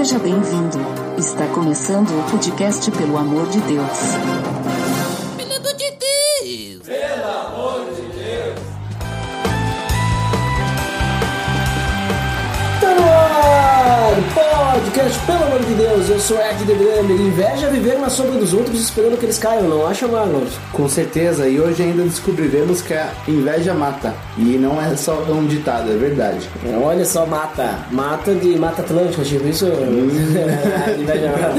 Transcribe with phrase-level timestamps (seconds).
[0.00, 0.78] Seja bem-vindo.
[1.18, 3.98] Está começando o podcast Pelo Amor de Deus.
[5.36, 8.60] Pelo amor de Deus!
[12.80, 14.70] Tá no ar!
[14.72, 17.20] Podcast, pelo amor de Deus, eu sou Ed The Drummer.
[17.20, 20.54] Inveja é viver na sombra dos outros esperando que eles caiam, não acha, Marlos?
[20.72, 24.14] Com certeza, e hoje ainda descobriremos que a inveja mata.
[24.40, 26.48] E não é só um ditado, é verdade.
[26.82, 27.78] Olha só, mata.
[27.90, 29.66] Mata de Mata Atlântica, tipo isso.
[31.06, 31.54] Mata.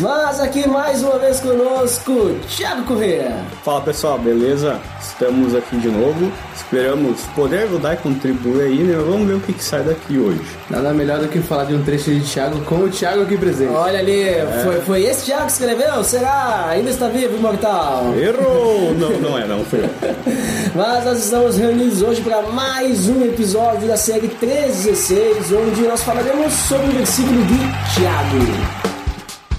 [0.00, 3.36] Mas aqui mais uma vez conosco, Thiago Corrêa.
[3.62, 4.80] Fala pessoal, beleza?
[4.98, 6.32] Estamos aqui de novo.
[6.56, 8.96] Esperamos poder ajudar e contribuir aí, né?
[8.96, 10.40] Vamos ver o que, que sai daqui hoje.
[10.70, 13.72] Nada melhor do que falar de um trecho de Thiago com o Thiago aqui presente.
[13.72, 14.24] Olha ali,
[14.62, 16.02] foi, foi esse Thiago que escreveu?
[16.04, 16.68] Será?
[16.70, 18.14] Ainda está vivo, imortal?
[18.16, 18.94] Errou!
[18.94, 19.90] não, não é, não foi eu.
[20.74, 26.52] Mas nós estamos reunidos hoje para mais um episódio da série 316, onde nós falaremos
[26.52, 27.56] sobre o versículo de
[27.94, 28.38] Tiago.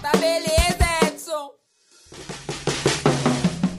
[0.01, 1.49] Tá beleza, Edson!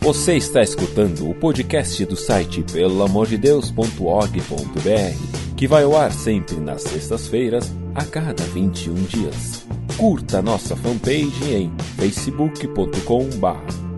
[0.02, 7.72] Você está escutando o podcast do site pelamordedeus.org.br, que vai ao ar sempre nas sextas-feiras,
[7.94, 9.64] a cada 21 dias.
[9.96, 13.91] Curta nossa fanpage em facebook.com.br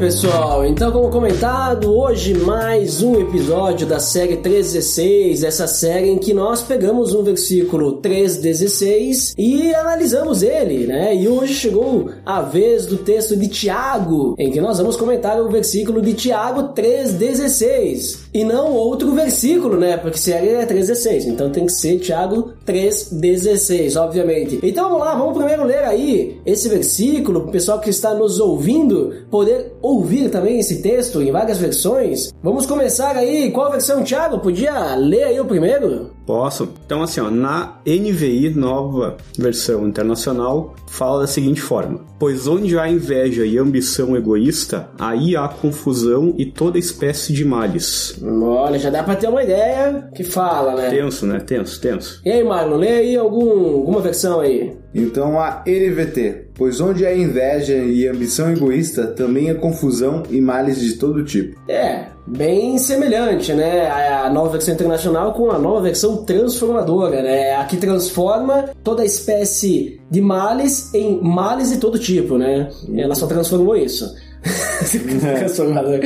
[0.00, 0.64] pessoal.
[0.64, 6.62] Então, como comentado, hoje mais um episódio da série 316, essa série em que nós
[6.62, 11.14] pegamos um versículo 316 e analisamos ele, né?
[11.14, 15.50] E hoje chegou a vez do texto de Tiago, em que nós vamos comentar o
[15.50, 19.96] versículo de Tiago 316 e não outro versículo, né?
[19.96, 24.60] Porque série é 316, então tem que ser Tiago 316, obviamente.
[24.62, 29.14] Então vamos lá, vamos primeiro ler aí esse versículo, pro pessoal que está nos ouvindo
[29.30, 32.32] poder ouvir também esse texto em várias versões.
[32.42, 33.50] Vamos começar aí.
[33.50, 34.38] Qual versão, Thiago?
[34.38, 36.10] Podia ler aí o primeiro?
[36.30, 36.72] Posso?
[36.86, 42.88] Então, assim, ó, na NVI, nova versão internacional, fala da seguinte forma: Pois onde há
[42.88, 48.16] inveja e ambição egoísta, aí há confusão e toda espécie de males.
[48.22, 50.88] Olha, já dá pra ter uma ideia que fala, né?
[50.90, 51.40] Tenso, né?
[51.40, 52.22] Tenso, tenso.
[52.24, 54.78] E aí, Marlon, lê aí algum, alguma versão aí.
[54.94, 60.80] Então a NVT, pois onde há inveja e ambição egoísta, também há confusão e males
[60.80, 61.60] de todo tipo.
[61.68, 63.88] É, bem semelhante, né?
[63.88, 67.54] A nova versão internacional com a nova versão transformadora, né?
[67.56, 72.68] A que transforma toda espécie de males em males de todo tipo, né?
[72.94, 74.12] Ela só transformou isso.
[75.38, 76.00] Transformador.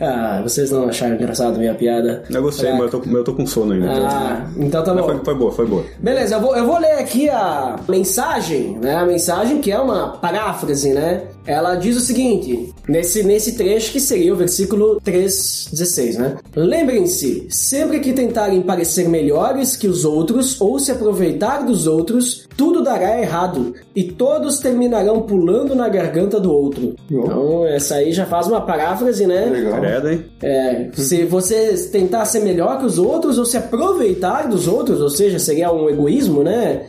[0.00, 2.22] ah, vocês não acharam engraçado a minha piada?
[2.30, 2.82] Eu gostei, Fraca.
[2.84, 3.86] mas eu tô, eu tô com sono ainda.
[3.86, 5.02] então- Ah, então tá bom.
[5.04, 5.84] foi, foi boa, foi boa.
[5.98, 8.96] Beleza, eu vou, eu vou ler aqui a mensagem, né?
[8.96, 11.22] A mensagem que é uma paráfrase, né?
[11.46, 16.36] Ela diz o seguinte, nesse, nesse trecho que seria o versículo 3,16, né?
[16.54, 22.82] Lembrem-se, sempre que tentarem parecer melhores que os outros ou se aproveitar dos outros, tudo
[22.82, 26.94] dará errado e todos terminarão pulando na garganta do outro.
[27.10, 29.46] Então, essa aí já faz uma paráfrase, né?
[29.46, 29.80] Legal.
[29.80, 30.24] Credo, hein?
[30.42, 35.10] É, se você tentar ser melhor que os outros ou se aproveitar dos outros, ou
[35.10, 36.86] seja, seria um egoísmo, né?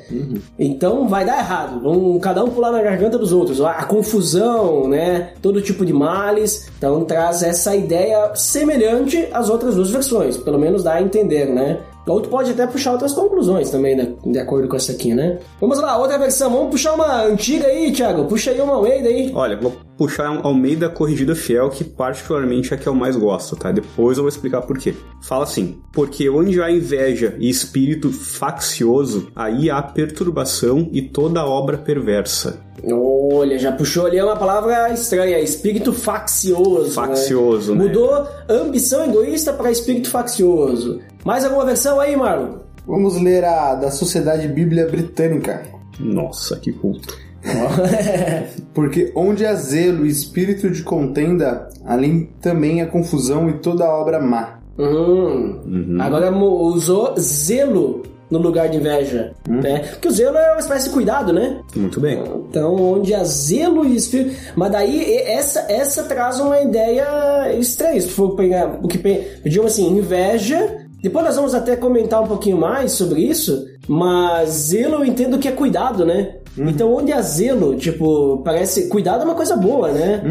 [0.58, 1.82] Então vai dar errado.
[1.82, 3.62] Vão cada um pular na garganta dos outros.
[3.62, 5.32] A confusão, né?
[5.42, 6.70] Todo tipo de males.
[6.78, 10.38] Então traz essa ideia semelhante às outras duas versões.
[10.38, 11.80] Pelo menos dá a entender, né?
[12.06, 14.14] Ou tu pode até puxar outras conclusões também, né?
[14.26, 15.40] de acordo com essa aqui, né?
[15.62, 16.50] Vamos lá, outra versão.
[16.52, 18.26] Vamos puxar uma antiga aí, Thiago.
[18.26, 19.32] Puxa aí uma Almeida aí.
[19.34, 23.56] Olha, vou puxar um Almeida Corrigida Fiel, que particularmente é a que eu mais gosto,
[23.56, 23.72] tá?
[23.72, 24.94] Depois eu vou explicar por quê.
[25.22, 31.78] Fala assim: Porque onde há inveja e espírito faccioso, aí há perturbação e toda obra
[31.78, 32.62] perversa.
[32.92, 36.92] Olha, já puxou ali uma palavra estranha, espírito faccioso.
[36.92, 37.84] Faccioso, né?
[37.84, 37.88] né?
[37.88, 41.00] Mudou ambição egoísta para espírito faccioso.
[41.24, 42.58] Mais alguma versão aí, Marlon?
[42.86, 45.64] Vamos ler a da Sociedade Bíblia Britânica.
[46.00, 47.18] Nossa, que culto.
[48.74, 54.20] Porque onde há zelo e espírito de contenda, além também há confusão e toda obra
[54.20, 54.60] má.
[54.78, 59.80] Hum, Agora mo- usou zelo no lugar de inveja, né?
[59.92, 61.60] Porque o zelo é uma espécie de cuidado, né?
[61.76, 62.24] Muito bem.
[62.50, 64.36] Então, onde há zelo e espírito.
[64.56, 68.02] Mas daí, essa, essa traz uma ideia estranha.
[68.02, 70.80] Se for pegar o que pe- digamos assim, inveja.
[71.04, 73.66] Depois nós vamos até comentar um pouquinho mais sobre isso.
[73.88, 76.38] Mas zelo eu entendo que é cuidado, né?
[76.58, 78.88] Então, onde há zelo, tipo, parece.
[78.88, 80.22] Cuidado é uma coisa boa, né?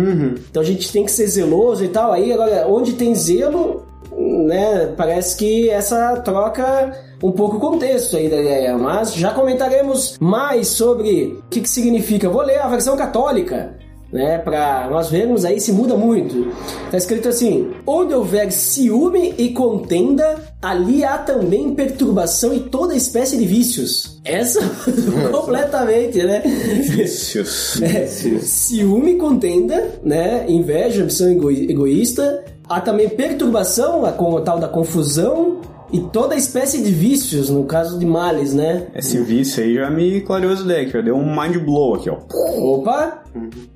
[0.50, 2.12] Então a gente tem que ser zeloso e tal.
[2.12, 3.84] Aí, agora, onde tem zelo,
[4.16, 4.92] né?
[4.96, 6.92] Parece que essa troca
[7.22, 11.68] um pouco o contexto aí da ideia, mas já comentaremos mais sobre o que, que
[11.68, 12.28] significa.
[12.28, 13.74] Vou ler a versão católica
[14.12, 16.52] né, para nós vermos aí se muda muito.
[16.90, 23.36] Tá escrito assim: onde houver ciúme e contenda, ali há também perturbação e toda espécie
[23.38, 24.20] de vícios.
[24.24, 24.60] Essa
[25.32, 26.40] completamente, né?
[26.40, 27.80] Vícios.
[27.82, 30.44] É, ciúme, contenda, né?
[30.48, 32.44] Inveja, ambição ego- egoísta.
[32.68, 35.60] Há também perturbação, a com- tal da confusão
[35.92, 38.86] e toda espécie de vícios, no caso de males, né?
[38.94, 42.18] Esse vício aí já me clareou as ideias, já deu um mind blow aqui, ó.
[42.58, 43.22] Opa!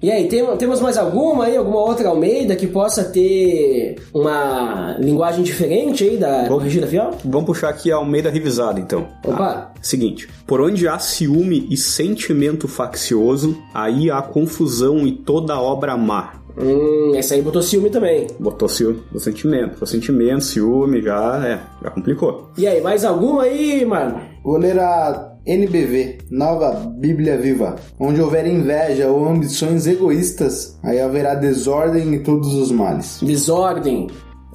[0.03, 5.43] E aí, tem- temos mais alguma aí, alguma outra Almeida que possa ter uma linguagem
[5.43, 6.49] diferente aí da Bom.
[6.59, 7.13] corrigida fiel?
[7.25, 9.07] Vamos puxar aqui a Almeida revisada, então.
[9.25, 9.73] Opa!
[9.81, 16.35] Seguinte, por onde há ciúme e sentimento faccioso, aí há confusão e toda obra má.
[16.59, 18.27] Hum, essa aí botou ciúme também.
[18.39, 19.83] Botou ciúme, o sentimento.
[19.83, 22.51] O sentimento, ciúme, já, é, já complicou.
[22.57, 24.21] E aí, mais alguma aí, mano?
[24.43, 27.77] Vou ler a NBV, Nova Bíblia Viva.
[28.01, 33.21] Onde houver inveja ou ambições egoístas, aí haverá desordem e todos os males.
[33.23, 34.09] Desordem.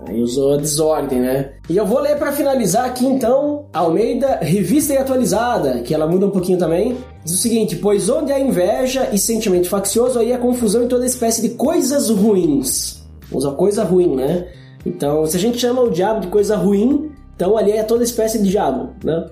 [0.07, 1.51] Aí usou a desordem, né?
[1.69, 6.25] E eu vou ler pra finalizar aqui então, Almeida, revista e atualizada, que ela muda
[6.25, 6.97] um pouquinho também.
[7.23, 11.05] Diz o seguinte: Pois onde há inveja e sentimento faccioso, aí há confusão em toda
[11.05, 13.03] espécie de coisas ruins.
[13.31, 14.47] Usa coisa ruim, né?
[14.85, 17.10] Então, se a gente chama o diabo de coisa ruim,
[17.41, 19.25] então ali é toda espécie de diabo, né?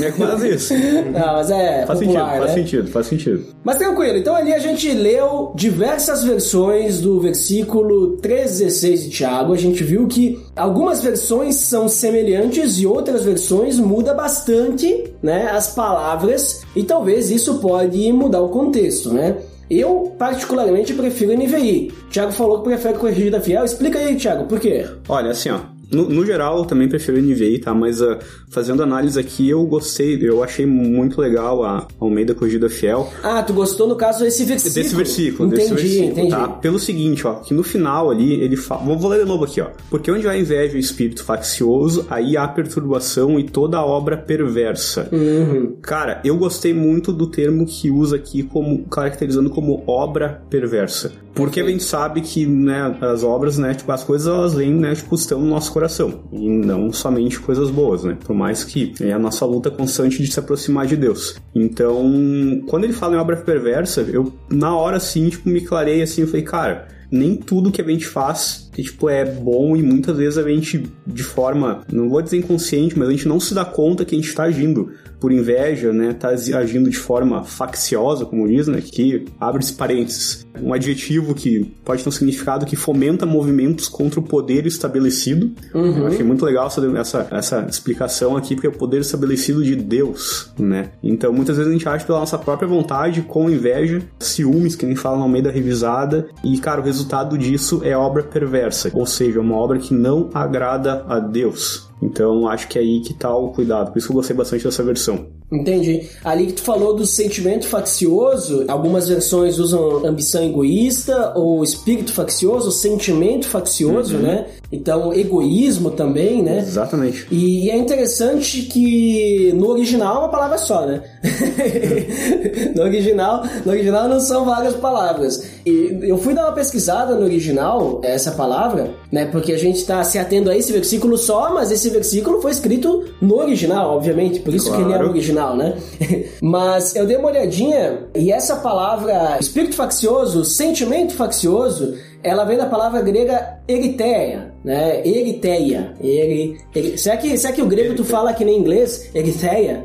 [0.00, 0.72] É quase isso.
[1.10, 2.54] Não, mas é faz popular, sentido, faz né?
[2.54, 3.44] sentido, faz sentido.
[3.64, 9.52] Mas tranquilo, então ali a gente leu diversas versões do versículo 3,16 de Tiago.
[9.52, 15.74] A gente viu que algumas versões são semelhantes e outras versões muda bastante né, as
[15.74, 19.38] palavras e talvez isso pode mudar o contexto, né?
[19.68, 21.92] Eu, particularmente, prefiro NVI.
[22.10, 23.64] Tiago falou que prefere corrigida fiel.
[23.64, 24.86] Explica aí, Tiago, por quê?
[25.08, 25.58] Olha, assim, ó.
[25.90, 27.74] No, no geral, eu também prefiro NVI, tá?
[27.74, 28.18] Mas ah,
[28.50, 33.08] fazendo análise aqui, eu gostei, eu achei muito legal a Almeida Corrigida Fiel.
[33.22, 34.74] Ah, tu gostou, no caso, desse versículo.
[34.74, 36.30] Desse versículo, Entendi, desse versículo, entendi.
[36.30, 36.48] tá?
[36.48, 38.82] Pelo seguinte, ó, que no final ali ele fala.
[38.84, 39.68] Vou, vou ler de novo aqui, ó.
[39.90, 45.08] Porque onde há inveja e espírito faccioso, aí há perturbação e toda obra perversa.
[45.12, 45.76] Uhum.
[45.80, 51.12] Cara, eu gostei muito do termo que usa aqui como caracterizando como obra perversa.
[51.36, 54.94] Porque a gente sabe que, né, as obras, né, tipo, as coisas elas vêm, né,
[54.94, 56.24] tipo, estão no nosso coração.
[56.32, 58.16] E não somente coisas boas, né?
[58.24, 61.36] Por mais que é a nossa luta constante de se aproximar de Deus.
[61.54, 66.22] Então, quando ele fala em obra perversa, eu, na hora, assim, tipo, me clarei assim,
[66.22, 70.16] eu falei, cara, nem tudo que a gente faz que, tipo, é bom e muitas
[70.16, 73.64] vezes a gente, de forma, não vou dizer inconsciente, mas a gente não se dá
[73.64, 74.90] conta que a gente está agindo
[75.20, 76.12] por inveja, né?
[76.12, 78.80] Tá agindo de forma facciosa, como diz, né?
[78.80, 80.46] Que abre-se parênteses.
[80.60, 85.52] Um adjetivo que pode ter um significado que fomenta movimentos contra o poder estabelecido.
[85.98, 89.76] Eu achei muito legal essa, essa, essa explicação aqui, porque é o poder estabelecido de
[89.76, 90.90] Deus, né?
[91.02, 94.96] Então, muitas vezes a gente age pela nossa própria vontade, com inveja, ciúmes, que nem
[94.96, 99.40] fala no meio da revisada, e, cara, o resultado disso é obra perversa, ou seja,
[99.40, 101.85] uma obra que não agrada a Deus.
[102.02, 103.90] Então, acho que é aí que tá o cuidado.
[103.90, 105.26] Por isso que eu gostei bastante dessa versão.
[105.50, 106.08] Entendi.
[106.24, 112.72] Ali que tu falou do sentimento faccioso, algumas versões usam ambição egoísta, ou espírito faccioso,
[112.72, 114.46] sentimento faccioso, né?
[114.72, 116.58] Então, egoísmo também, né?
[116.58, 117.28] Exatamente.
[117.30, 121.02] E é interessante que no original é uma palavra só, né?
[122.74, 125.55] no original, no original não são várias palavras.
[125.66, 129.26] E eu fui dar uma pesquisada no original, essa palavra, né?
[129.26, 133.04] Porque a gente está se atendo a esse versículo só, mas esse versículo foi escrito
[133.20, 135.10] no original, obviamente, por isso que ele é Claro.
[135.10, 135.76] original, né?
[136.40, 142.66] mas eu dei uma olhadinha e essa palavra espírito faccioso, sentimento faccioso, ela vem da
[142.66, 145.06] palavra grega eritéia, né?
[145.06, 145.94] Eritéia.
[146.00, 149.10] Eri, eri, será, que, será que o grego tu fala que nem inglês?
[149.14, 149.82] Eritéia?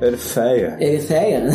[0.79, 1.47] Eritéia?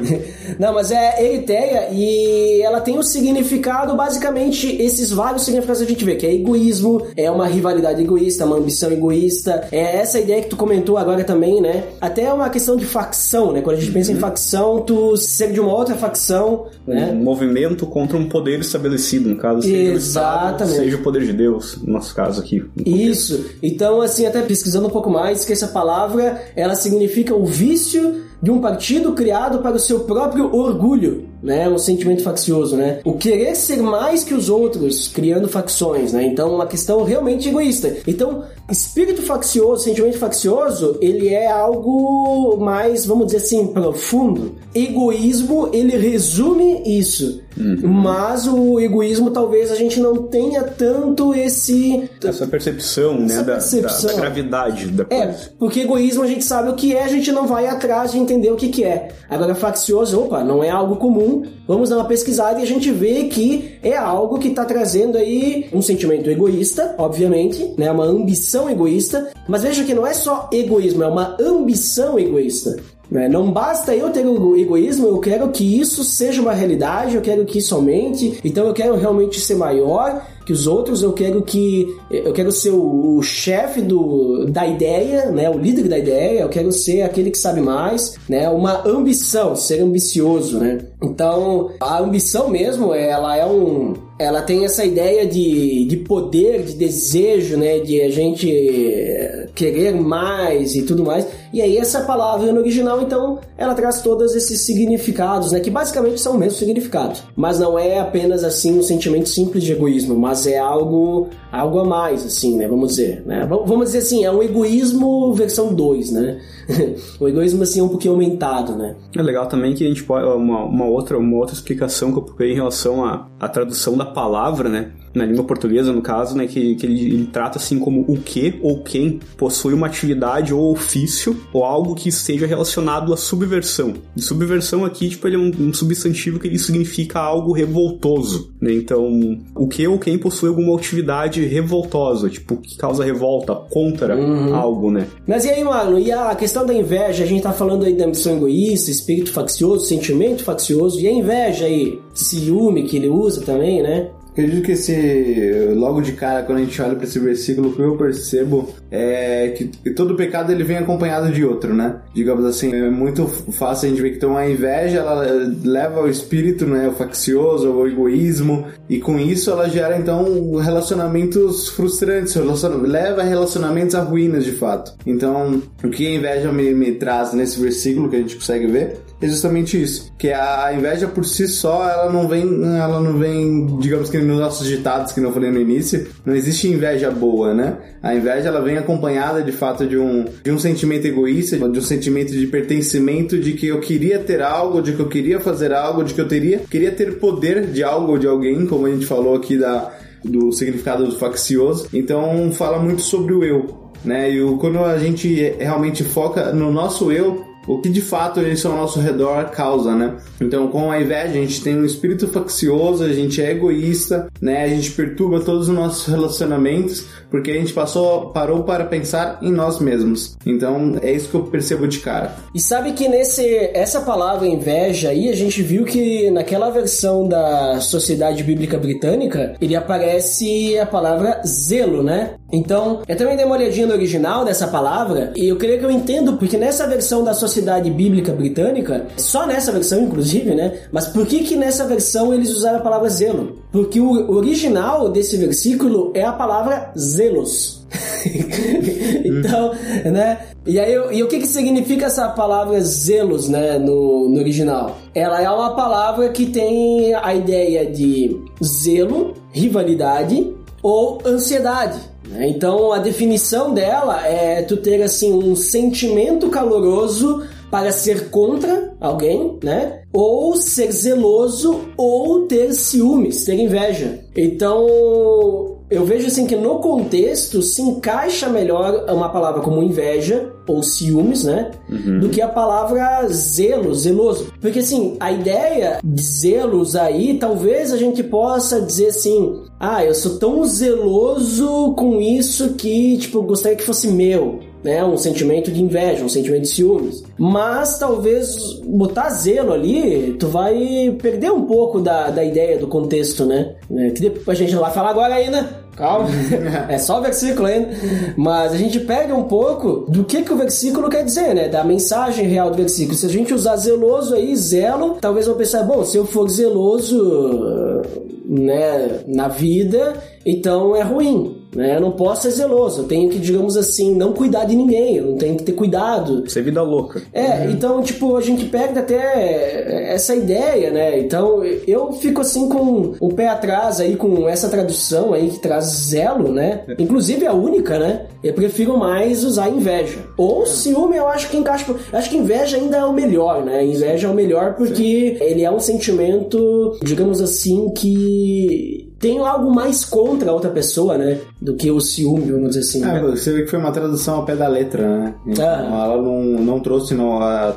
[0.58, 5.88] Não, mas é eritéia e ela tem o significado, basicamente, esses vários significados que a
[5.88, 10.42] gente vê, que é egoísmo, é uma rivalidade egoísta, uma ambição egoísta, é essa ideia
[10.42, 11.84] que tu comentou agora também, né?
[12.00, 13.62] Até é uma questão de facção, né?
[13.62, 17.10] Quando a gente pensa em facção, tu ser de uma outra facção, né?
[17.12, 20.76] Um movimento contra um poder estabelecido, no caso, seja o Estado, Exatamente.
[20.76, 22.64] seja o poder de Deus, no nosso caso aqui.
[22.84, 23.46] Isso.
[23.62, 28.50] Então, assim, até pesquisando um pouco mais, que essa palavra, ela significa o vício de
[28.50, 31.68] um partido criado para o seu próprio orgulho, né?
[31.68, 33.00] Um sentimento faccioso, né?
[33.04, 36.24] O querer ser mais que os outros, criando facções, né?
[36.24, 37.96] Então, uma questão realmente egoísta.
[38.06, 44.54] Então, espírito faccioso, sentimento faccioso, ele é algo mais, vamos dizer assim, profundo.
[44.74, 47.40] Egoísmo, ele resume isso.
[47.82, 53.52] Mas o egoísmo talvez a gente não tenha tanto esse Essa percepção, né, Essa da-
[53.54, 54.06] percepção.
[54.10, 55.38] Da, da gravidade da É, coisa.
[55.58, 58.50] porque egoísmo a gente sabe o que é, a gente não vai atrás de entender
[58.52, 59.08] o que, que é.
[59.28, 61.42] Agora, faccioso, opa, não é algo comum.
[61.66, 65.68] Vamos dar uma pesquisada e a gente vê que é algo que está trazendo aí
[65.72, 67.90] um sentimento egoísta, obviamente, né?
[67.90, 69.30] Uma ambição egoísta.
[69.48, 72.76] Mas veja que não é só egoísmo, é uma ambição egoísta.
[73.10, 73.28] Né?
[73.28, 77.44] Não basta eu ter o egoísmo, eu quero que isso seja uma realidade, eu quero
[77.44, 81.86] que isso aumente, então eu quero realmente ser maior que os outros, eu quero que
[82.10, 86.48] eu quero ser o, o chefe do da ideia, né, o líder da ideia, eu
[86.48, 90.78] quero ser aquele que sabe mais, né, uma ambição, ser ambicioso, né?
[91.02, 96.74] Então, a ambição mesmo, ela é um ela tem essa ideia de, de poder, de
[96.74, 97.78] desejo, né?
[97.78, 101.26] De a gente eh, querer mais e tudo mais.
[101.52, 105.60] E aí essa palavra no original, então, ela traz todos esses significados, né?
[105.60, 107.18] Que basicamente são o mesmo significado.
[107.34, 111.84] Mas não é apenas, assim, um sentimento simples de egoísmo, mas é algo, algo a
[111.84, 112.68] mais, assim, né?
[112.68, 113.46] Vamos dizer, né?
[113.48, 116.40] Vamos dizer assim, é um egoísmo versão 2, né?
[117.18, 118.94] o egoísmo, assim, um pouquinho aumentado, né?
[119.16, 120.24] É legal também que a gente pode.
[120.26, 124.04] Uma, uma outra, uma outra explicação que eu procurei em relação à, à tradução da
[124.04, 124.92] palavra, né?
[125.14, 126.46] Na língua portuguesa, no caso, né?
[126.46, 130.72] Que, que ele, ele trata assim como o que ou quem possui uma atividade ou
[130.72, 133.94] ofício ou algo que esteja relacionado à subversão.
[134.16, 138.72] E subversão aqui, tipo, ele é um, um substantivo que ele significa algo revoltoso, né?
[138.72, 139.08] Então,
[139.54, 144.16] o que ou quem possui alguma atividade revoltosa, tipo, que causa revolta contra
[144.54, 145.06] algo, né?
[145.26, 147.24] Mas e aí, Marlon, e a questão da inveja?
[147.24, 151.66] A gente tá falando aí da ambição egoísta, espírito faccioso, sentimento faccioso, e a inveja
[151.66, 154.10] aí, ciúme que ele usa também, né?
[154.32, 157.82] Acredito que esse, logo de cara, quando a gente olha para esse versículo, o que
[157.82, 161.96] eu percebo é que todo pecado ele vem acompanhado de outro, né?
[162.14, 165.24] Digamos assim, é muito fácil a gente ver que então a inveja ela
[165.64, 171.68] leva ao espírito, né, o faccioso, ao egoísmo, e com isso ela gera então relacionamentos
[171.70, 172.34] frustrantes,
[172.82, 174.92] leva relacionamentos a ruínas de fato.
[175.06, 178.98] Então, o que a inveja me, me traz nesse versículo que a gente consegue ver
[179.20, 182.42] é justamente isso, que a inveja por si só, ela não vem,
[182.76, 186.68] ela não vem, digamos que nos nossos ditados que eu falei no início, não existe
[186.68, 187.76] inveja boa, né?
[188.02, 191.82] A inveja ela vem acompanhada de fato de um de um sentimento egoísta, de um
[191.82, 196.02] sentimento de pertencimento, de que eu queria ter algo, de que eu queria fazer algo,
[196.02, 199.04] de que eu teria queria ter poder de algo ou de alguém, como a gente
[199.04, 199.92] falou aqui da
[200.24, 201.88] do significado do faccioso.
[201.92, 204.30] Então fala muito sobre o eu, né?
[204.30, 208.76] E quando a gente realmente foca no nosso eu, o que de fato isso ao
[208.76, 210.16] nosso redor causa, né?
[210.40, 214.64] Então, com a inveja, a gente tem um espírito faccioso, a gente é egoísta, né?
[214.64, 219.52] A gente perturba todos os nossos relacionamentos, porque a gente passou, parou para pensar em
[219.52, 220.36] nós mesmos.
[220.44, 222.34] Então, é isso que eu percebo de cara.
[222.54, 227.80] E sabe que nesse essa palavra inveja aí, a gente viu que naquela versão da
[227.80, 232.34] Sociedade Bíblica Britânica, ele aparece a palavra zelo, né?
[232.52, 235.90] Então, eu também dei uma olhadinha no original dessa palavra, e eu creio que eu
[235.90, 240.80] entendo, porque nessa versão da Sociedade Bíblica Britânica, só nessa versão inclusive, né?
[240.92, 243.58] Mas por que que nessa versão eles usaram a palavra zelo?
[243.70, 247.80] Porque o original desse versículo é a palavra zelos.
[249.24, 249.72] então,
[250.12, 250.38] né?
[250.66, 254.98] E aí, e o que que significa essa palavra zelos, né, no, no original?
[255.14, 261.98] Ela é uma palavra que tem a ideia de zelo, rivalidade ou ansiedade.
[262.28, 262.48] Né?
[262.48, 269.58] Então, a definição dela é tu ter assim um sentimento caloroso para ser contra alguém,
[269.62, 270.02] né?
[270.12, 274.20] Ou ser zeloso ou ter ciúmes, ter inveja.
[274.36, 280.84] Então, eu vejo assim que no contexto se encaixa melhor uma palavra como inveja ou
[280.84, 281.72] ciúmes, né?
[282.20, 284.52] Do que a palavra zelo, zeloso.
[284.60, 290.14] Porque assim, a ideia de zelos aí, talvez a gente possa dizer assim: ah, eu
[290.14, 294.60] sou tão zeloso com isso que, tipo, gostaria que fosse meu.
[294.82, 297.22] Né, um sentimento de inveja, um sentimento de ciúmes.
[297.38, 303.44] Mas talvez botar zelo ali, tu vai perder um pouco da, da ideia, do contexto,
[303.44, 303.74] né?
[303.94, 305.80] É, Que depois a gente não vai falar agora ainda.
[305.94, 306.28] Calma,
[306.88, 307.90] é só o versículo ainda.
[308.38, 311.68] Mas a gente perde um pouco do que, que o versículo quer dizer, né?
[311.68, 313.14] Da mensagem real do versículo.
[313.14, 318.00] Se a gente usar zeloso aí, zelo, talvez vão pensar, bom, se eu for zeloso
[318.46, 321.59] né, na vida, então é ruim.
[321.74, 321.96] Né?
[321.96, 325.26] Eu não posso ser zeloso, eu tenho que, digamos assim, não cuidar de ninguém, eu
[325.26, 326.44] não tenho que ter cuidado.
[326.46, 327.22] Isso é vida louca.
[327.32, 331.18] É, então, tipo, a gente pega até essa ideia, né?
[331.18, 335.84] Então, eu fico assim com o pé atrás aí com essa tradução aí que traz
[335.86, 336.84] zelo, né?
[336.98, 338.26] Inclusive a única, né?
[338.42, 340.18] Eu prefiro mais usar inveja.
[340.36, 341.94] Ou ciúme, eu acho que encaixa.
[342.12, 343.84] Acho que inveja ainda é o melhor, né?
[343.84, 350.04] Inveja é o melhor porque ele é um sentimento, digamos assim, que tem algo mais
[350.04, 351.38] contra a outra pessoa, né?
[351.60, 353.04] Do que o ciúme, vamos dizer assim.
[353.04, 355.34] É, você vê que foi uma tradução ao pé da letra, né?
[355.46, 356.04] Então, Ah.
[356.06, 357.70] ela não, não trouxe, não, a,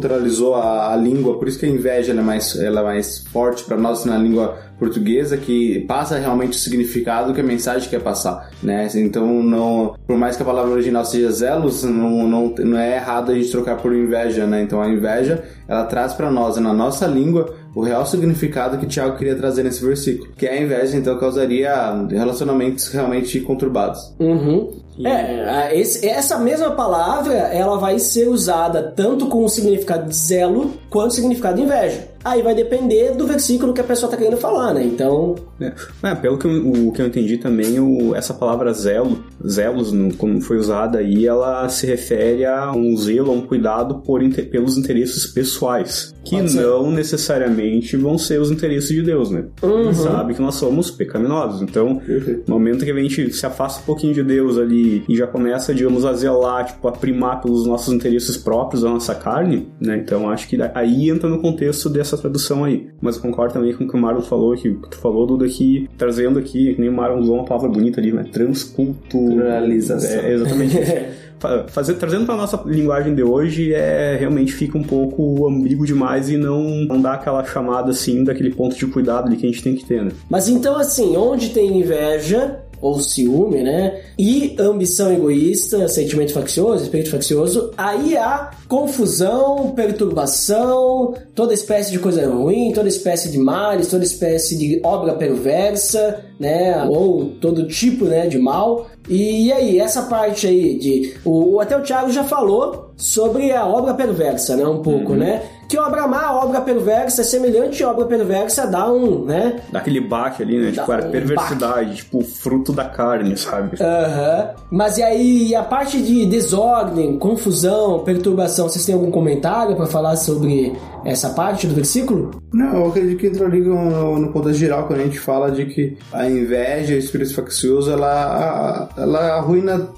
[0.00, 3.64] transculturalizou a, a língua, por isso que a inveja é mais, ela é mais forte
[3.64, 8.50] para nós na língua portuguesa, que passa realmente o significado que a mensagem quer passar,
[8.62, 8.88] né?
[8.96, 13.30] Então, não, por mais que a palavra original seja zelos, não, não, não é errado
[13.30, 14.62] a gente trocar por inveja, né?
[14.62, 19.16] Então, a inveja, ela traz para nós, na nossa língua, o real significado que Tiago
[19.16, 21.72] queria trazer nesse versículo, que a inveja, então, causaria
[22.10, 24.12] relacionamentos realmente conturbados.
[24.18, 24.81] Uhum.
[25.04, 30.72] É, esse- essa mesma palavra ela vai ser usada tanto com o significado de zelo
[30.90, 32.08] quanto o significado de inveja.
[32.24, 34.84] Aí vai depender do versículo que a pessoa está querendo falar, né?
[34.84, 36.50] Então, É, É, pelo que eu,
[36.88, 41.24] o que eu entendi também, o- essa palavra zelo, zelos, no- como foi usada aí,
[41.26, 46.40] ela se refere a um zelo, a um cuidado por, inte- pelos interesses pessoais, que
[46.42, 49.44] não necessariamente vão ser os interesses de Deus, né?
[49.62, 49.84] A Uhum.
[49.84, 52.42] gente sabe que nós somos pecaminosos, então, Perfeito.
[52.48, 55.72] no momento que a gente se afasta um pouquinho de Deus ali e já começa,
[55.74, 59.96] digamos, a zelar, tipo, a primar pelos nossos interesses próprios da nossa carne, né?
[59.96, 62.88] Então acho que aí entra no contexto dessa tradução aí.
[63.00, 65.88] Mas eu concordo também com o que o Marlon falou, que tu falou, Duda, que
[65.96, 68.24] trazendo aqui, que nem o Marlon usou uma palavra bonita ali, né?
[68.32, 70.20] Transculturalização.
[70.20, 71.22] É, exatamente isso.
[71.68, 76.36] Fazer, trazendo para nossa linguagem de hoje é realmente fica um pouco ambíguo demais e
[76.36, 79.74] não, não dá aquela chamada assim daquele ponto de cuidado ali que a gente tem
[79.74, 80.12] que ter, né?
[80.30, 84.00] mas então assim, onde tem inveja ou ciúme, né?
[84.18, 92.28] E ambição egoísta, sentimento faccioso, espírito faccioso, aí há confusão, perturbação, toda espécie de coisa
[92.28, 96.84] ruim, toda espécie de males, toda espécie de obra perversa, né?
[96.88, 98.88] Ou todo tipo, né, de mal.
[99.08, 101.14] E, e aí, essa parte aí de.
[101.24, 104.66] O, até o Thiago já falou sobre a obra perversa, né?
[104.66, 105.42] Um pouco, né?
[105.72, 109.62] Que obra má, obra perversa, é semelhante obra perversa dá um, né?
[109.72, 110.70] Dá aquele baque ali, né?
[110.70, 113.78] Dá Tipo, era um perversidade, tipo, fruto da carne, sabe?
[113.82, 114.50] Aham.
[114.70, 120.16] Mas e aí, a parte de desordem, confusão, perturbação, vocês têm algum comentário pra falar
[120.16, 122.42] sobre essa parte do versículo?
[122.52, 125.66] Não, eu acredito que entra ali no, no contexto geral, quando a gente fala de
[125.66, 129.88] que a inveja, o espírito faccioso, ela, ela arruina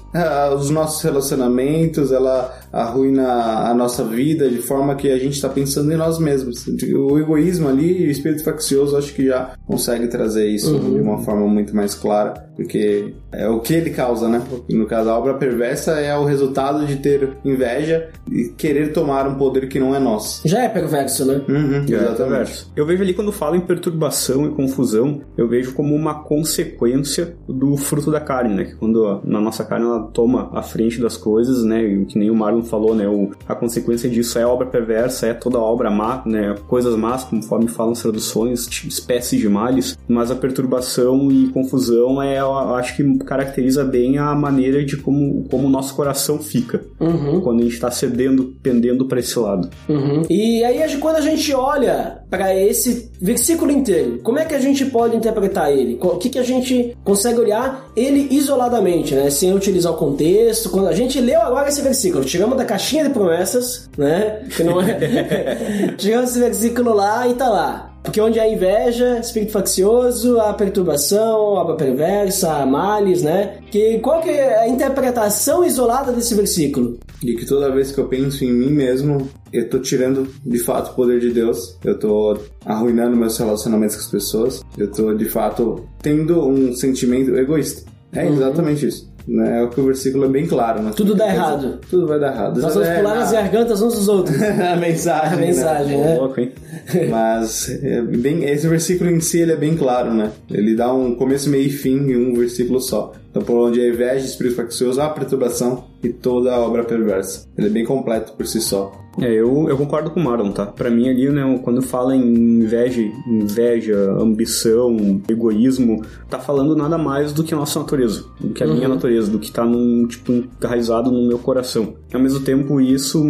[0.57, 5.91] os nossos relacionamentos, ela arruina a nossa vida de forma que a gente está pensando
[5.91, 6.65] em nós mesmos.
[6.67, 11.47] O egoísmo ali, o espírito faccioso, acho que já consegue trazer isso de uma forma
[11.47, 14.41] muito mais clara, porque é o que ele causa, né?
[14.69, 19.35] No caso, a obra perversa é o resultado de ter inveja e querer tomar um
[19.35, 20.47] poder que não é nosso.
[20.47, 20.94] Já é perverso,
[21.25, 21.41] né?
[21.47, 22.67] Uhum, É, exatamente.
[22.75, 27.75] Eu vejo ali quando fala em perturbação e confusão, eu vejo como uma consequência do
[27.77, 28.63] fruto da carne, né?
[28.65, 31.83] Que quando a, na nossa carne ela toma a frente das coisas, né?
[31.83, 33.07] E o que nem o Marlon falou, né?
[33.07, 36.55] O, a consequência disso é a obra perversa, é toda obra má, né?
[36.67, 39.97] Coisas más, conforme falam as traduções, tipo, espécies de males.
[40.07, 45.43] Mas a perturbação e confusão é, eu acho que caracteriza bem a maneira de como,
[45.49, 47.41] como o nosso coração fica Uhum.
[47.41, 49.69] quando a gente está cedendo, pendendo para esse lado.
[49.89, 50.21] Uhum.
[50.29, 54.59] E aí, gente- quando a gente olha para esse versículo inteiro, como é que a
[54.59, 55.97] gente pode interpretar ele?
[56.01, 59.29] O que, que a gente consegue olhar ele isoladamente, né?
[59.29, 60.69] Sem utilizar o contexto.
[60.69, 64.43] Quando a gente leu agora esse versículo, tiramos da caixinha de promessas, né?
[64.55, 65.93] Que não é.
[65.97, 67.94] tiramos esse versículo lá e tá lá.
[68.05, 73.57] Porque onde há inveja, espírito faccioso, há perturbação, obra perversa, há males, né?
[73.71, 76.97] Que, qual que é a interpretação isolada desse versículo?
[77.21, 80.91] De que toda vez que eu penso em mim mesmo, eu tô tirando de fato
[80.91, 85.25] o poder de Deus, eu tô arruinando meus relacionamentos com as pessoas, eu tô de
[85.25, 87.83] fato tendo um sentimento egoísta.
[88.13, 89.14] É exatamente isso.
[89.27, 89.59] Né?
[89.59, 90.81] É o que o versículo é bem claro.
[90.83, 90.91] Né?
[90.95, 91.79] Tudo dá errado.
[91.89, 92.61] Tudo vai dar errado.
[92.61, 94.35] Nós vamos É, pular na- nas gargantas uns dos outros.
[94.41, 95.33] a mensagem.
[95.33, 95.47] A né?
[95.47, 96.15] mensagem, né?
[96.17, 96.51] Louco, hein?
[97.09, 100.31] Mas é bem, esse versículo em si ele é bem claro, né?
[100.51, 103.13] Ele dá um começo, meio e fim em um versículo só.
[103.31, 107.47] Então, por onde a inveja, espírito faccioso, a perturbação e toda a obra perversa.
[107.57, 108.91] Ele é bem completo por si só.
[109.21, 110.65] É, eu, eu concordo com o Marlon, tá?
[110.65, 117.31] Pra mim ali, né, quando fala em inveja, inveja, ambição, egoísmo, tá falando nada mais
[117.31, 120.43] do que a nossa natureza, do que a minha natureza, do que tá num, tipo,
[120.61, 121.93] enraizado no meu coração.
[122.13, 123.23] Ao mesmo tempo, isso,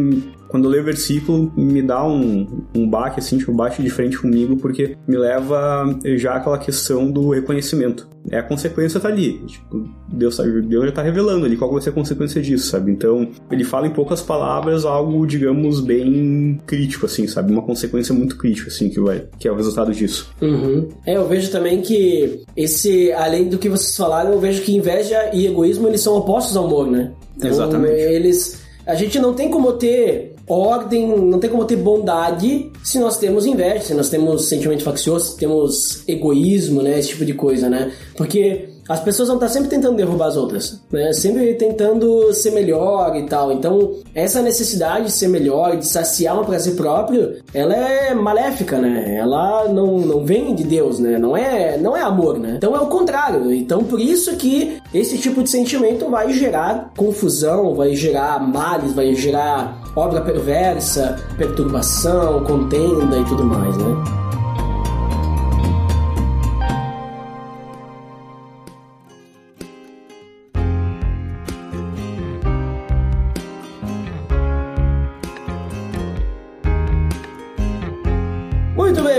[0.56, 4.18] quando eu leio o versículo, me dá um, um baque, assim, tipo, bate de frente
[4.18, 5.84] comigo, porque me leva
[6.16, 8.08] já àquela questão do reconhecimento.
[8.32, 9.34] É a consequência tá ali.
[9.46, 12.90] Tipo, Deus, tá, Deus já tá revelando ali qual vai ser a consequência disso, sabe?
[12.90, 17.52] Então, ele fala em poucas palavras algo, digamos, bem crítico, assim, sabe?
[17.52, 20.34] Uma consequência muito crítica, assim, que vai, que é o resultado disso.
[20.42, 20.88] Uhum.
[21.06, 25.32] É, eu vejo também que esse, além do que vocês falaram, eu vejo que inveja
[25.34, 27.12] e egoísmo eles são opostos ao amor, né?
[27.36, 28.00] Então, Exatamente.
[28.00, 33.18] Eles, a gente não tem como ter ordem, não tem como ter bondade se nós
[33.18, 37.00] temos inveja, se nós temos sentimento faccioso, se temos egoísmo, né?
[37.00, 37.92] Esse tipo de coisa, né?
[38.16, 41.12] Porque as pessoas vão estar sempre tentando derrubar as outras, né?
[41.14, 43.52] Sempre tentando ser melhor e tal.
[43.52, 49.16] Então, essa necessidade de ser melhor, de saciar um prazer próprio, ela é maléfica, né?
[49.18, 51.18] Ela não, não vem de Deus, né?
[51.18, 52.56] Não é, não é amor, né?
[52.58, 53.52] Então é o contrário.
[53.54, 59.16] Então, por isso que esse tipo de sentimento vai gerar confusão, vai gerar males, vai
[59.16, 64.26] gerar obra perversa, perturbação, contenda e tudo mais, né?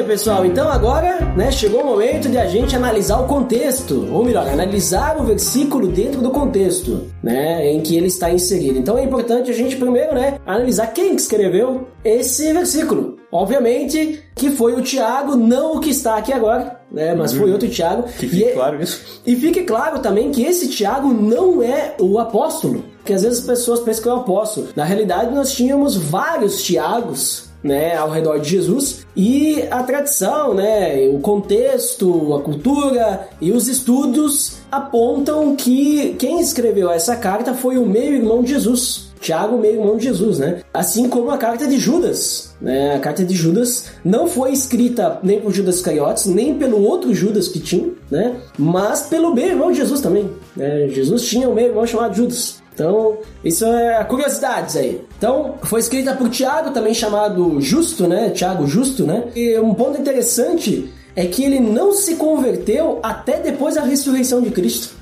[0.07, 0.45] Pessoal.
[0.47, 5.17] Então agora, né, chegou o momento de a gente analisar o contexto, ou melhor, analisar
[5.21, 8.79] o versículo dentro do contexto, né, em que ele está inserido.
[8.79, 13.17] Então é importante a gente primeiro, né, analisar quem que escreveu esse versículo.
[13.31, 17.69] Obviamente que foi o Tiago, não o que está aqui agora, né, mas foi outro
[17.69, 18.05] Tiago.
[18.19, 19.21] Que E fique é- claro isso.
[19.27, 23.45] e fique claro também que esse Tiago não é o apóstolo, porque às vezes as
[23.47, 24.69] pessoas pensam que é o apóstolo.
[24.77, 31.09] Na realidade, nós tínhamos vários Tiagos, né, ao redor de Jesus, e a tradição, né,
[31.09, 37.87] o contexto, a cultura e os estudos apontam que quem escreveu essa carta foi o
[37.87, 39.07] meio-irmão de Jesus.
[39.21, 40.61] Tiago, meio-irmão de Jesus, né?
[40.73, 42.95] Assim como a carta de Judas, né?
[42.95, 47.49] A carta de Judas não foi escrita nem por Judas Iscariotes, nem pelo outro Judas
[47.49, 48.37] que tinha, né?
[48.59, 50.89] Mas pelo meio-irmão de Jesus também, né?
[50.89, 52.63] Jesus tinha um meio-irmão chamado Judas.
[52.77, 55.01] Então, isso é curiosidades aí.
[55.17, 58.29] Então, foi escrita por Tiago, também chamado Justo, né?
[58.29, 59.25] Tiago Justo, né?
[59.35, 64.51] E um ponto interessante é que ele não se converteu até depois da ressurreição de
[64.51, 64.95] Cristo.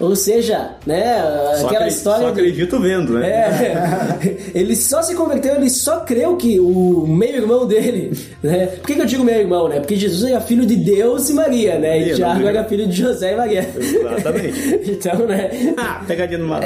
[0.00, 1.14] Ou seja, né,
[1.60, 3.28] Só aquela história Só de- acredito vendo, né?
[3.30, 8.66] é, ele só se converteu, ele só creu que o meio-irmão dele, né?
[8.66, 9.78] Por que, que eu digo meio-irmão, né?
[9.78, 12.00] Porque Jesus era filho de Deus e Maria, né?
[12.00, 13.68] E Tiago era filho de José e Maria.
[13.78, 14.80] Exatamente.
[14.90, 15.74] então, né?
[15.76, 16.62] Ah, pegadinha no mar.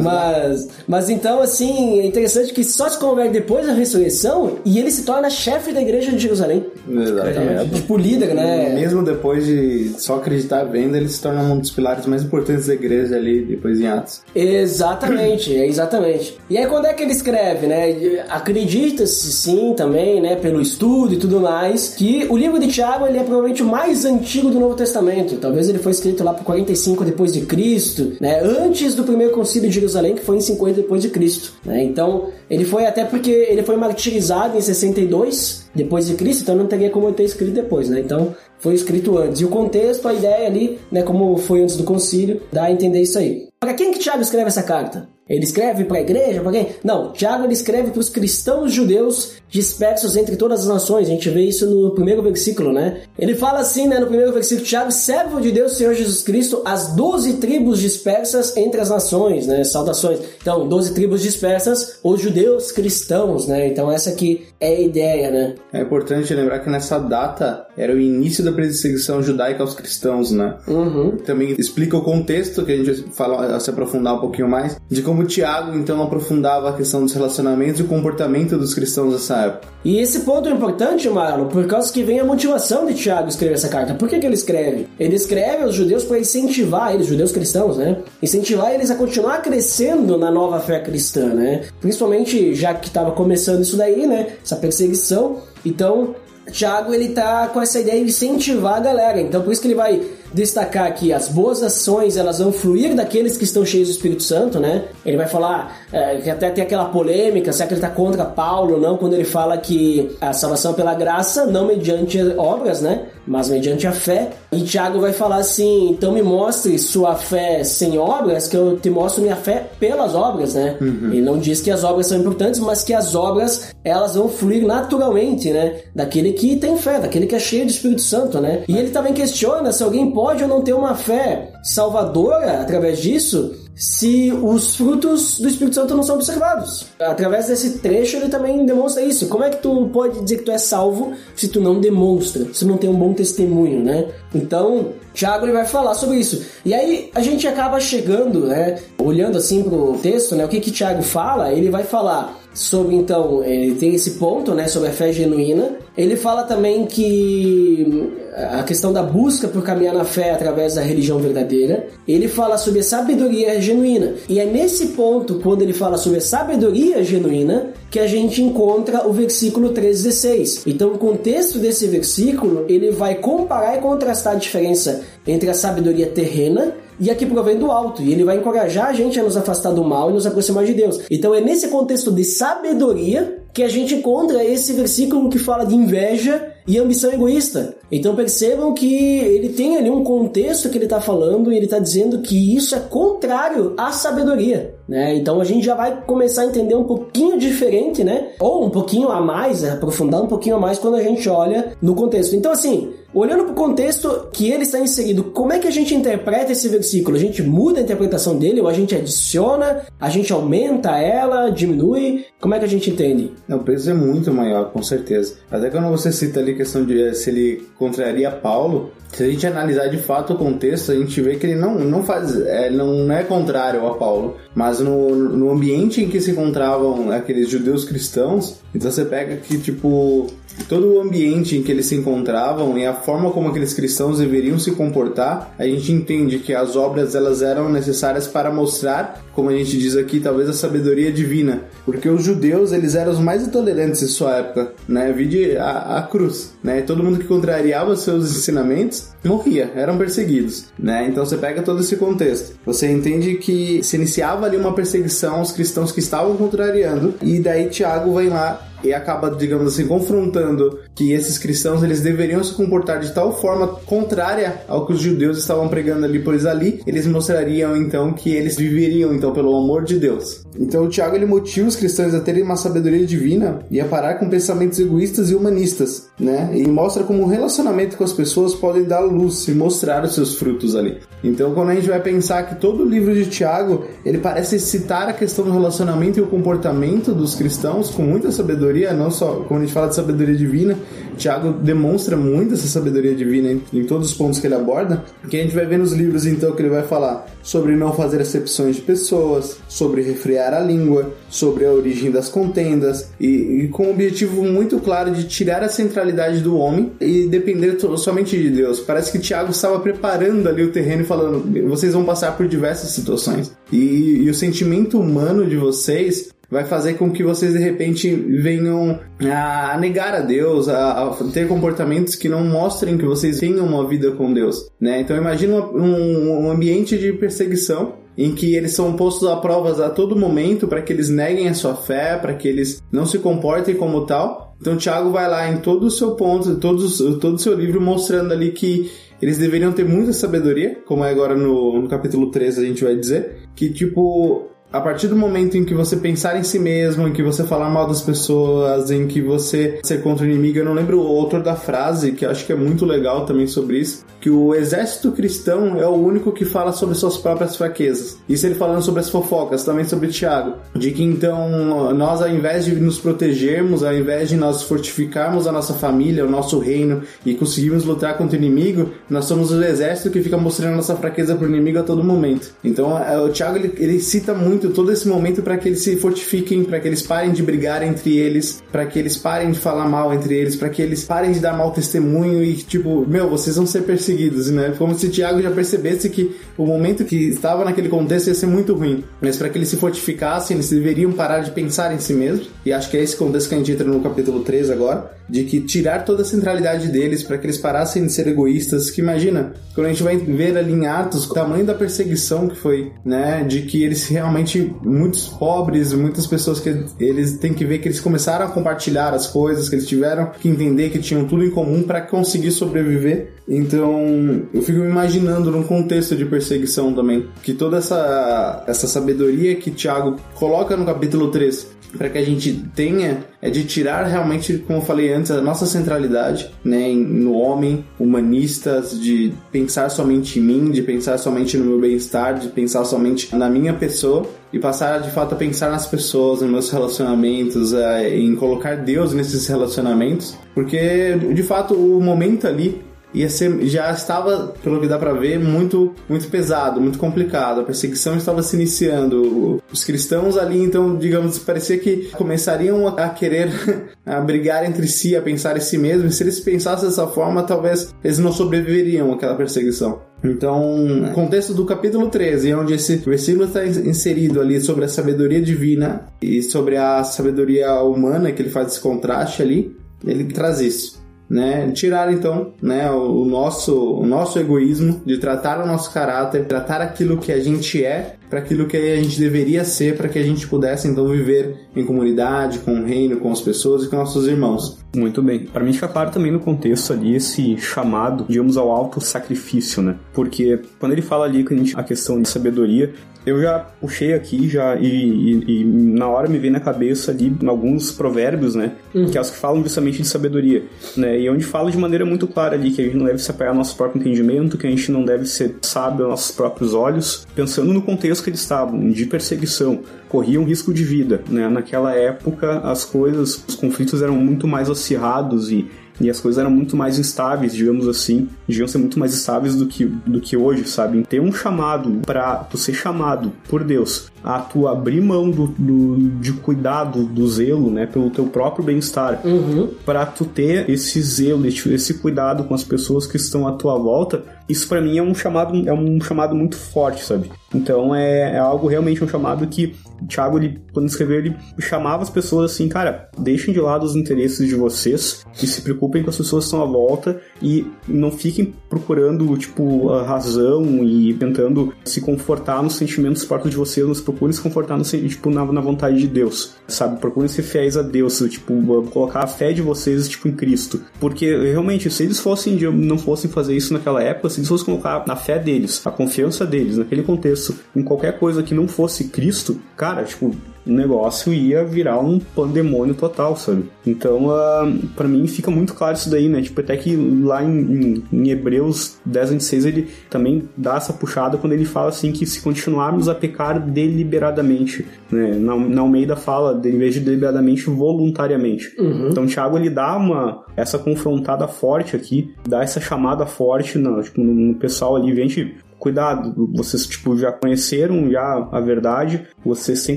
[0.00, 4.90] Mas, mas então, assim, é interessante que só se converte depois da ressurreição e ele
[4.90, 6.64] se torna chefe da igreja de Jerusalém.
[6.88, 7.57] Exatamente.
[7.64, 8.74] Tipo líder, né?
[8.74, 12.74] Mesmo depois de só acreditar vendo, ele se torna um dos pilares mais importantes da
[12.74, 14.20] igreja ali, depois em Atos.
[14.34, 16.38] Exatamente, é exatamente.
[16.48, 18.24] E aí quando é que ele escreve, né?
[18.28, 23.18] Acredita-se sim também, né, pelo estudo e tudo mais, que o livro de Tiago ele
[23.18, 25.36] é provavelmente o mais antigo do Novo Testamento.
[25.36, 28.40] Talvez ele foi escrito lá por 45 depois de Cristo, né?
[28.40, 31.82] Antes do primeiro concílio de Jerusalém, que foi em 50 depois de Cristo, né?
[31.82, 36.66] Então, ele foi até porque ele foi martirizado em 62 depois de Cristo, então não
[36.66, 38.00] teria como ter escrito depois, né?
[38.00, 39.40] Então, foi escrito antes.
[39.40, 43.00] E o contexto, a ideia ali, né, como foi antes do concílio, dá a entender
[43.00, 43.48] isso aí.
[43.60, 45.08] Para quem que Tiago escreve essa carta?
[45.28, 46.40] Ele escreve para a igreja?
[46.40, 46.68] Para quem?
[46.82, 51.08] Não, Tiago ele escreve para os cristãos judeus dispersos entre todas as nações.
[51.08, 53.02] A gente vê isso no primeiro versículo, né?
[53.18, 56.94] Ele fala assim, né, no primeiro versículo, Tiago, servo de Deus, Senhor Jesus Cristo, as
[56.94, 59.64] doze tribos dispersas entre as nações, né?
[59.64, 60.20] Saudações.
[60.40, 63.68] Então, doze tribos dispersas, os judeus cristãos, né?
[63.68, 65.54] Então, essa aqui é a ideia, né?
[65.72, 70.56] É importante lembrar que nessa data era o início da perseguição judaica aos cristãos, né?
[70.66, 71.16] Uhum.
[71.18, 75.02] Também explica o contexto, que a gente vai falar, se aprofundar um pouquinho mais, de
[75.02, 79.68] como Tiago então aprofundava a questão dos relacionamentos e o comportamento dos cristãos nessa época.
[79.84, 83.54] E esse ponto é importante, Marlon, por causa que vem a motivação de Tiago escrever
[83.54, 83.94] essa carta.
[83.94, 84.88] Por que, que ele escreve?
[84.98, 87.98] Ele escreve aos judeus para incentivar eles, judeus cristãos, né?
[88.22, 91.64] Incentivar eles a continuar crescendo na nova fé cristã, né?
[91.80, 94.34] Principalmente já que estava começando isso daí, né?
[94.44, 95.38] Essa perseguição.
[95.64, 96.14] Então,
[96.50, 99.20] Tiago ele tá com essa ideia de incentivar a galera.
[99.20, 100.00] Então, por isso que ele vai
[100.32, 104.60] destacar que as boas ações elas vão fluir daqueles que estão cheios do Espírito Santo,
[104.60, 104.84] né?
[105.04, 108.74] Ele vai falar é, que até tem aquela polêmica, será que ele está contra Paulo
[108.74, 113.06] ou não, quando ele fala que a salvação é pela graça, não mediante obras, né?
[113.28, 114.30] Mas mediante a fé.
[114.50, 118.88] E Tiago vai falar assim: então me mostre sua fé sem obras, que eu te
[118.88, 120.76] mostro minha fé pelas obras, né?
[121.12, 124.66] Ele não diz que as obras são importantes, mas que as obras elas vão fluir
[124.66, 125.76] naturalmente, né?
[125.94, 128.64] Daquele que tem fé, daquele que é cheio do Espírito Santo, né?
[128.66, 133.54] E ele também questiona se alguém pode ou não ter uma fé salvadora através disso,
[133.78, 136.86] se os frutos do Espírito Santo não são observados.
[136.98, 139.28] Através desse trecho ele também demonstra isso.
[139.28, 142.64] Como é que tu pode dizer que tu é salvo se tu não demonstra, se
[142.64, 144.08] não tem um bom testemunho, né?
[144.34, 146.44] Então, Tiago ele vai falar sobre isso.
[146.64, 150.70] E aí a gente acaba chegando, né, olhando assim pro texto, né, o que que
[150.70, 151.52] Tiago fala?
[151.52, 155.72] Ele vai falar sobre então, ele tem esse ponto, né, sobre a fé genuína.
[155.96, 161.18] Ele fala também que a questão da busca por caminhar na fé através da religião
[161.18, 161.88] verdadeira.
[162.06, 164.14] Ele fala sobre a sabedoria genuína.
[164.28, 169.08] E é nesse ponto, quando ele fala sobre a sabedoria genuína, que a gente encontra
[169.08, 170.62] o versículo 3,16.
[170.66, 176.06] Então, o contexto desse versículo, ele vai comparar e contrastar a diferença entre a sabedoria
[176.06, 178.02] terrena e a que provém do alto.
[178.02, 180.74] E ele vai encorajar a gente a nos afastar do mal e nos aproximar de
[180.74, 181.00] Deus.
[181.10, 185.74] Então, é nesse contexto de sabedoria que a gente encontra esse versículo que fala de
[185.74, 187.74] inveja e ambição egoísta.
[187.90, 191.78] Então percebam que ele tem ali um contexto que ele está falando e ele está
[191.78, 194.77] dizendo que isso é contrário à sabedoria.
[194.88, 195.14] Né?
[195.16, 198.30] Então a gente já vai começar a entender um pouquinho diferente, né?
[198.40, 201.94] Ou um pouquinho a mais, aprofundar um pouquinho a mais quando a gente olha no
[201.94, 202.34] contexto.
[202.34, 205.94] Então, assim, olhando para o contexto que ele está inserido, como é que a gente
[205.94, 207.16] interpreta esse versículo?
[207.16, 212.24] A gente muda a interpretação dele ou a gente adiciona, a gente aumenta ela, diminui?
[212.40, 213.32] Como é que a gente entende?
[213.48, 215.34] O peso é muito maior, com certeza.
[215.50, 219.46] Até quando você cita ali a questão de se ele contraria Paulo, se a gente
[219.46, 223.10] analisar de fato o contexto, a gente vê que ele não, não faz, é, não
[223.10, 228.60] é contrário a Paulo, mas no, no ambiente em que se encontravam aqueles judeus cristãos,
[228.74, 230.28] então você pega que tipo
[230.66, 234.58] todo o ambiente em que eles se encontravam e a forma como aqueles cristãos deveriam
[234.58, 239.52] se comportar, a gente entende que as obras elas eram necessárias para mostrar, como a
[239.52, 244.02] gente diz aqui, talvez a sabedoria divina, porque os judeus eles eram os mais intolerantes
[244.02, 245.12] em sua época, né?
[245.12, 246.82] Vide a, a cruz, né?
[246.82, 251.06] Todo mundo que contrariava seus ensinamentos morria, eram perseguidos, né?
[251.08, 255.52] Então você pega todo esse contexto, você entende que se iniciava ali uma perseguição aos
[255.52, 257.14] cristãos que estavam contrariando.
[257.22, 262.42] E daí Tiago vem lá e acaba, digamos assim, confrontando que esses cristãos eles deveriam
[262.42, 266.80] se comportar de tal forma contrária ao que os judeus estavam pregando ali, pois ali
[266.86, 270.44] eles mostrariam então que eles viveriam então pelo amor de Deus.
[270.58, 274.14] Então o Tiago ele motiva os cristãos a terem uma sabedoria divina e a parar
[274.14, 276.50] com pensamentos egoístas e humanistas, né?
[276.54, 280.36] E mostra como o relacionamento com as pessoas pode dar luz e mostrar os seus
[280.36, 280.98] frutos ali.
[281.22, 285.08] Então quando a gente vai pensar que todo o livro de Tiago ele parece citar
[285.08, 289.44] a questão do relacionamento e o comportamento dos cristãos com muita sabedoria sabedoria, não só
[289.48, 290.78] quando a gente fala de sabedoria divina,
[291.16, 295.36] Tiago demonstra muito essa sabedoria divina em, em, todos os pontos que ele aborda, que
[295.36, 298.76] a gente vai ver nos livros então que ele vai falar sobre não fazer acepções
[298.76, 303.26] de pessoas, sobre refrear a língua, sobre a origem das contendas e,
[303.64, 308.36] e com o objetivo muito claro de tirar a centralidade do homem e depender somente
[308.36, 308.80] de Deus.
[308.80, 312.90] Parece que Tiago estava preparando ali o terreno e falando: vocês vão passar por diversas
[312.90, 318.10] situações e, e o sentimento humano de vocês vai fazer com que vocês de repente
[318.10, 323.86] venham a negar a Deus, a, ter comportamentos que não mostrem que vocês tenham uma
[323.86, 325.00] vida com Deus, né?
[325.00, 329.90] Então imagina um, um ambiente de perseguição em que eles são postos a provas a
[329.90, 333.76] todo momento para que eles neguem a sua fé, para que eles não se comportem
[333.76, 334.56] como tal.
[334.60, 338.32] Então Tiago vai lá em todo o seu ponto, todo, todo o seu livro mostrando
[338.32, 338.90] ali que
[339.22, 342.96] eles deveriam ter muita sabedoria, como é agora no, no capítulo 3 a gente vai
[342.96, 347.12] dizer, que tipo a partir do momento em que você pensar em si mesmo, em
[347.12, 350.74] que você falar mal das pessoas, em que você ser contra o inimigo, eu não
[350.74, 354.28] lembro o autor da frase, que acho que é muito legal também sobre isso, que
[354.28, 358.18] o exército cristão é o único que fala sobre suas próprias fraquezas.
[358.28, 362.64] Isso ele falando sobre as fofocas, também sobre Tiago, de que então nós ao invés
[362.64, 367.34] de nos protegermos, ao invés de nós fortificarmos a nossa família, o nosso reino e
[367.34, 371.46] conseguirmos lutar contra o inimigo, nós somos o exército que fica mostrando nossa fraqueza para
[371.46, 372.50] o inimigo a todo momento.
[372.62, 375.82] Então é, o Tiago ele, ele cita muito muito todo esse momento para que eles
[375.82, 379.58] se fortifiquem, para que eles parem de brigar entre eles, para que eles parem de
[379.58, 383.30] falar mal entre eles, para que eles parem de dar mau testemunho e tipo, meu,
[383.30, 384.74] vocês vão ser perseguidos, né?
[384.76, 388.74] Como se Tiago já percebesse que o momento que estava naquele contexto ia ser muito
[388.74, 392.50] ruim, mas para que eles se fortificassem, eles deveriam parar de pensar em si mesmos.
[392.66, 395.44] E acho que é esse contexto que a gente entra no capítulo 3 agora, de
[395.44, 399.52] que tirar toda a centralidade deles para que eles parassem de ser egoístas, que imagina,
[399.74, 403.44] quando a gente vai ver ali em Atos o tamanho da perseguição que foi, né,
[403.44, 408.00] de que eles realmente muitos pobres, muitas pessoas que eles têm que ver que eles
[408.00, 411.82] começaram a compartilhar as coisas, que eles tiveram que entender que tinham tudo em comum
[411.82, 413.34] para conseguir sobreviver.
[413.48, 419.56] Então, eu fico me imaginando num contexto de perseguição também, que toda essa essa sabedoria
[419.56, 424.58] que Tiago coloca no capítulo 3 para que a gente tenha é de tirar realmente,
[424.58, 430.42] como eu falei antes, a nossa centralidade né, no homem, humanistas, de pensar somente em
[430.42, 435.00] mim, de pensar somente no meu bem-estar, de pensar somente na minha pessoa e passar
[435.00, 440.36] de fato a pensar nas pessoas, nos meus relacionamentos, é, em colocar Deus nesses relacionamentos,
[440.54, 445.38] porque de fato o momento ali ia ser, já estava, pelo que dá para ver,
[445.38, 447.60] muito, muito pesado, muito complicado.
[447.60, 449.62] A perseguição estava se iniciando.
[449.72, 453.50] Os cristãos ali, então, digamos, parecia que começariam a querer
[454.04, 456.16] a brigar entre si, a pensar em si mesmos.
[456.16, 460.00] Se eles pensassem dessa forma, talvez eles não sobreviveriam àquela perseguição.
[460.22, 466.06] Então, contexto do capítulo 13, onde esse versículo está inserido ali sobre a sabedoria divina
[466.20, 470.97] e sobre a sabedoria humana, que ele faz esse contraste ali, ele traz isso
[471.28, 471.70] né?
[471.72, 477.18] Tirar então, né, o nosso, o nosso egoísmo de tratar o nosso caráter, tratar aquilo
[477.18, 480.46] que a gente é para aquilo que a gente deveria ser para que a gente
[480.46, 484.78] pudesse então viver em comunidade, com o reino, com as pessoas e com nossos irmãos.
[484.94, 485.40] Muito bem.
[485.40, 489.96] Para mim fica claro também no contexto ali esse chamado, digamos, ao alto sacrifício, né?
[490.12, 492.92] Porque quando ele fala ali a questão de sabedoria,
[493.26, 497.34] eu já puxei aqui já e, e, e, na hora me vem na cabeça ali
[497.46, 498.72] alguns provérbios, né?
[498.94, 499.10] Uhum.
[499.10, 500.64] Que é os que falam justamente de sabedoria,
[500.96, 501.20] né?
[501.20, 503.52] E onde fala de maneira muito clara ali que a gente não deve se apoiar
[503.52, 507.26] no nosso próprio entendimento, que a gente não deve ser sábio aos nossos próprios olhos,
[507.34, 511.48] pensando no contexto que eles estavam, de perseguição, corriam risco de vida, né?
[511.48, 515.66] Naquela época as coisas, os conflitos eram muito mais acirrados e
[516.00, 519.66] e as coisas eram muito mais instáveis, digamos assim, deviam ser muito mais estáveis do
[519.66, 521.02] que, do que hoje, sabe?
[521.02, 525.96] Ter um chamado para tu ser chamado por Deus a tu abrir mão do, do
[526.20, 529.68] de cuidado, do zelo, né, pelo teu próprio bem-estar, uhum.
[529.84, 534.22] para tu ter esse zelo, esse cuidado com as pessoas que estão à tua volta,
[534.48, 537.30] isso para mim é um chamado, é um chamado muito forte, sabe?
[537.54, 542.02] Então é, é algo realmente um chamado que o Thiago, ele, quando escreveu, ele chamava
[542.02, 546.10] as pessoas assim, cara, deixem de lado os interesses de vocês e se preocupem com
[546.10, 551.74] as pessoas que estão à volta e não fiquem procurando, tipo, a razão e tentando
[551.84, 555.60] se confortar nos sentimentos próprios de vocês, mas procurem se confortar no, tipo, na, na
[555.60, 557.00] vontade de Deus, sabe?
[557.00, 560.80] Procurem ser fiéis a Deus, tipo, colocar a fé de vocês, tipo, em Cristo.
[561.00, 565.04] Porque, realmente, se eles fossem, não fossem fazer isso naquela época, se eles fossem colocar
[565.06, 569.60] a fé deles, a confiança deles, naquele contexto, em qualquer coisa que não fosse Cristo,
[569.76, 570.34] cara, tipo,
[570.68, 573.64] o negócio ia virar um pandemônio total, sabe?
[573.86, 576.42] Então, uh, ah, para mim fica muito claro isso daí, né?
[576.42, 581.38] Tipo, até que lá em, em, em Hebreus 10, 26, ele também dá essa puxada
[581.38, 585.34] quando ele fala assim que se continuarmos a pecar deliberadamente, né?
[585.36, 588.74] Na, na Almeida fala, em vez de deliberadamente, voluntariamente.
[588.78, 589.08] Uhum.
[589.10, 594.20] Então, Tiago, ele dá uma, essa confrontada forte aqui, dá essa chamada forte no, tipo,
[594.20, 599.96] no, no pessoal ali, gente, cuidado, vocês tipo já conheceram já a verdade, vocês têm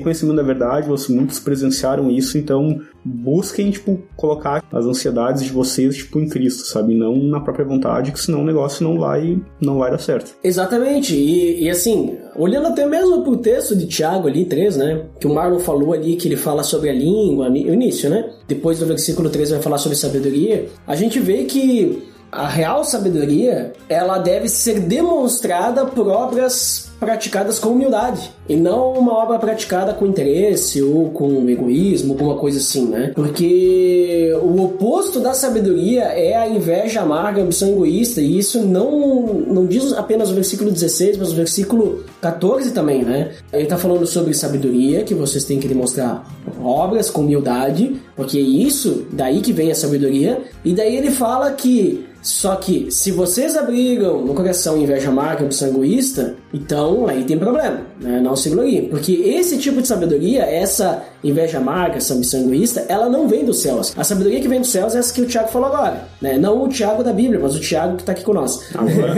[0.00, 5.96] conhecimento da verdade, vocês muitos presenciaram isso, então busquem tipo colocar as ansiedades de vocês
[5.96, 9.78] tipo em Cristo, sabe, não na própria vontade, que senão o negócio não vai não
[9.78, 10.34] vai dar certo.
[10.42, 11.14] Exatamente.
[11.14, 15.34] E, e assim, olhando até mesmo pro texto de Tiago ali 3, né, que o
[15.34, 18.30] Marlon falou ali que ele fala sobre a língua, o início, né?
[18.46, 20.68] Depois do versículo 3 vai falar sobre sabedoria.
[20.86, 27.70] A gente vê que a real sabedoria, ela deve ser demonstrada por obras praticadas com
[27.70, 33.10] humildade e não uma obra praticada com interesse ou com egoísmo, alguma coisa assim, né?
[33.12, 39.26] Porque o oposto da sabedoria é a inveja amarga, a ambição egoísta, e isso não,
[39.26, 43.32] não diz apenas o versículo 16, mas o versículo 14 também, né?
[43.52, 46.24] Ele tá falando sobre sabedoria, que vocês têm que demonstrar
[46.62, 51.50] obras com humildade, porque é isso, daí que vem a sabedoria, e daí ele fala
[51.50, 57.38] que só que se vocês abrigam no coração inveja amarga, ambição egoísta, então aí tem
[57.38, 58.20] problema, né?
[58.20, 58.88] Não se gloriem.
[58.88, 63.60] Porque esse tipo de sabedoria, essa inveja amarga, essa ambição egoísta, ela não vem dos
[63.60, 63.92] céus.
[63.96, 66.38] A sabedoria que vem dos céus é essa que o Tiago falou agora, né?
[66.38, 68.64] Não o Tiago da Bíblia, mas o Tiago que está aqui conosco.
[68.74, 69.14] Agora,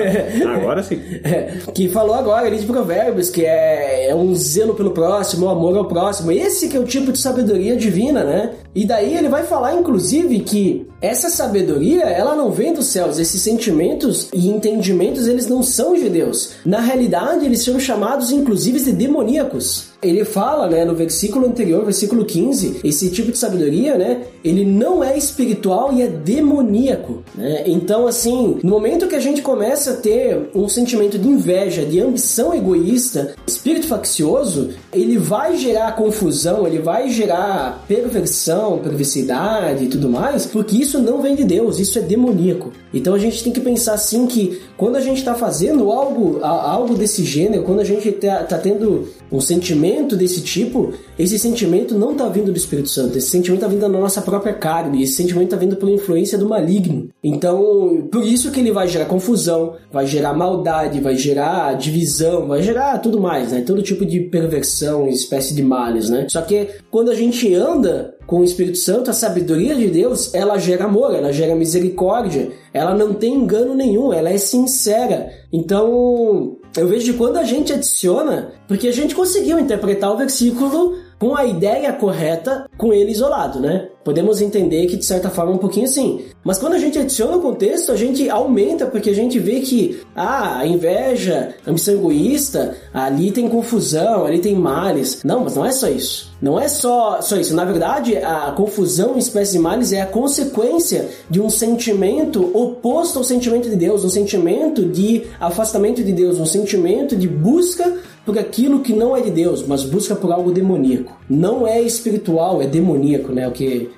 [0.56, 1.00] agora sim.
[1.22, 5.48] É, que falou agora ali de provérbios, que é, é um zelo pelo próximo, o
[5.48, 6.30] amor ao próximo.
[6.30, 8.50] Esse que é o tipo de sabedoria divina, né?
[8.74, 13.18] E daí ele vai falar, inclusive, que essa sabedoria, ela não vem dos céus.
[13.18, 16.54] Esses sentimentos e entendimentos, eles não são de Deus.
[16.64, 19.93] Na realidade, eles são chamados, inclusive, de demoníacos.
[20.04, 25.02] Ele fala, né, no versículo anterior, versículo 15, esse tipo de sabedoria, né, ele não
[25.02, 27.64] é espiritual e é demoníaco, né?
[27.66, 32.00] Então, assim, no momento que a gente começa a ter um sentimento de inveja, de
[32.00, 40.08] ambição egoísta, espírito faccioso, ele vai gerar confusão, ele vai gerar perversão, perversidade e tudo
[40.08, 42.72] mais, porque isso não vem de Deus, isso é demoníaco.
[42.92, 46.94] Então a gente tem que pensar assim que quando a gente está fazendo algo, algo
[46.94, 52.12] desse gênero, quando a gente está tá tendo um sentimento desse tipo, esse sentimento não
[52.12, 55.44] está vindo do Espírito Santo, esse sentimento está vindo da nossa própria carne, esse sentimento
[55.44, 57.08] está vindo por influência do maligno.
[57.22, 62.62] Então, por isso que ele vai gerar confusão, vai gerar maldade, vai gerar divisão, vai
[62.62, 63.62] gerar tudo mais, né?
[63.62, 66.26] Todo tipo de perversão, espécie de males, né?
[66.30, 70.58] Só que quando a gente anda com o Espírito Santo, a sabedoria de Deus, ela
[70.58, 75.30] gera amor, ela gera misericórdia, ela não tem engano nenhum, ela é sincera.
[75.52, 80.98] Então, eu vejo que quando a gente adiciona, porque a gente conseguiu interpretar o versículo
[81.18, 83.88] com a ideia correta com ele isolado, né?
[84.04, 86.26] Podemos entender que de certa forma um pouquinho assim.
[86.44, 90.00] Mas quando a gente adiciona o contexto, a gente aumenta porque a gente vê que
[90.14, 95.22] ah, a inveja, a ambição egoísta, ali tem confusão, ali tem males.
[95.24, 96.34] Não, mas não é só isso.
[96.42, 97.54] Não é só, só isso.
[97.54, 103.18] Na verdade, a confusão em espécies de males é a consequência de um sentimento oposto
[103.18, 108.38] ao sentimento de Deus, um sentimento de afastamento de Deus, um sentimento de busca por
[108.38, 111.16] aquilo que não é de Deus, mas busca por algo demoníaco.
[111.28, 113.46] Não é espiritual, é demoníaco, né?
[113.46, 113.90] O que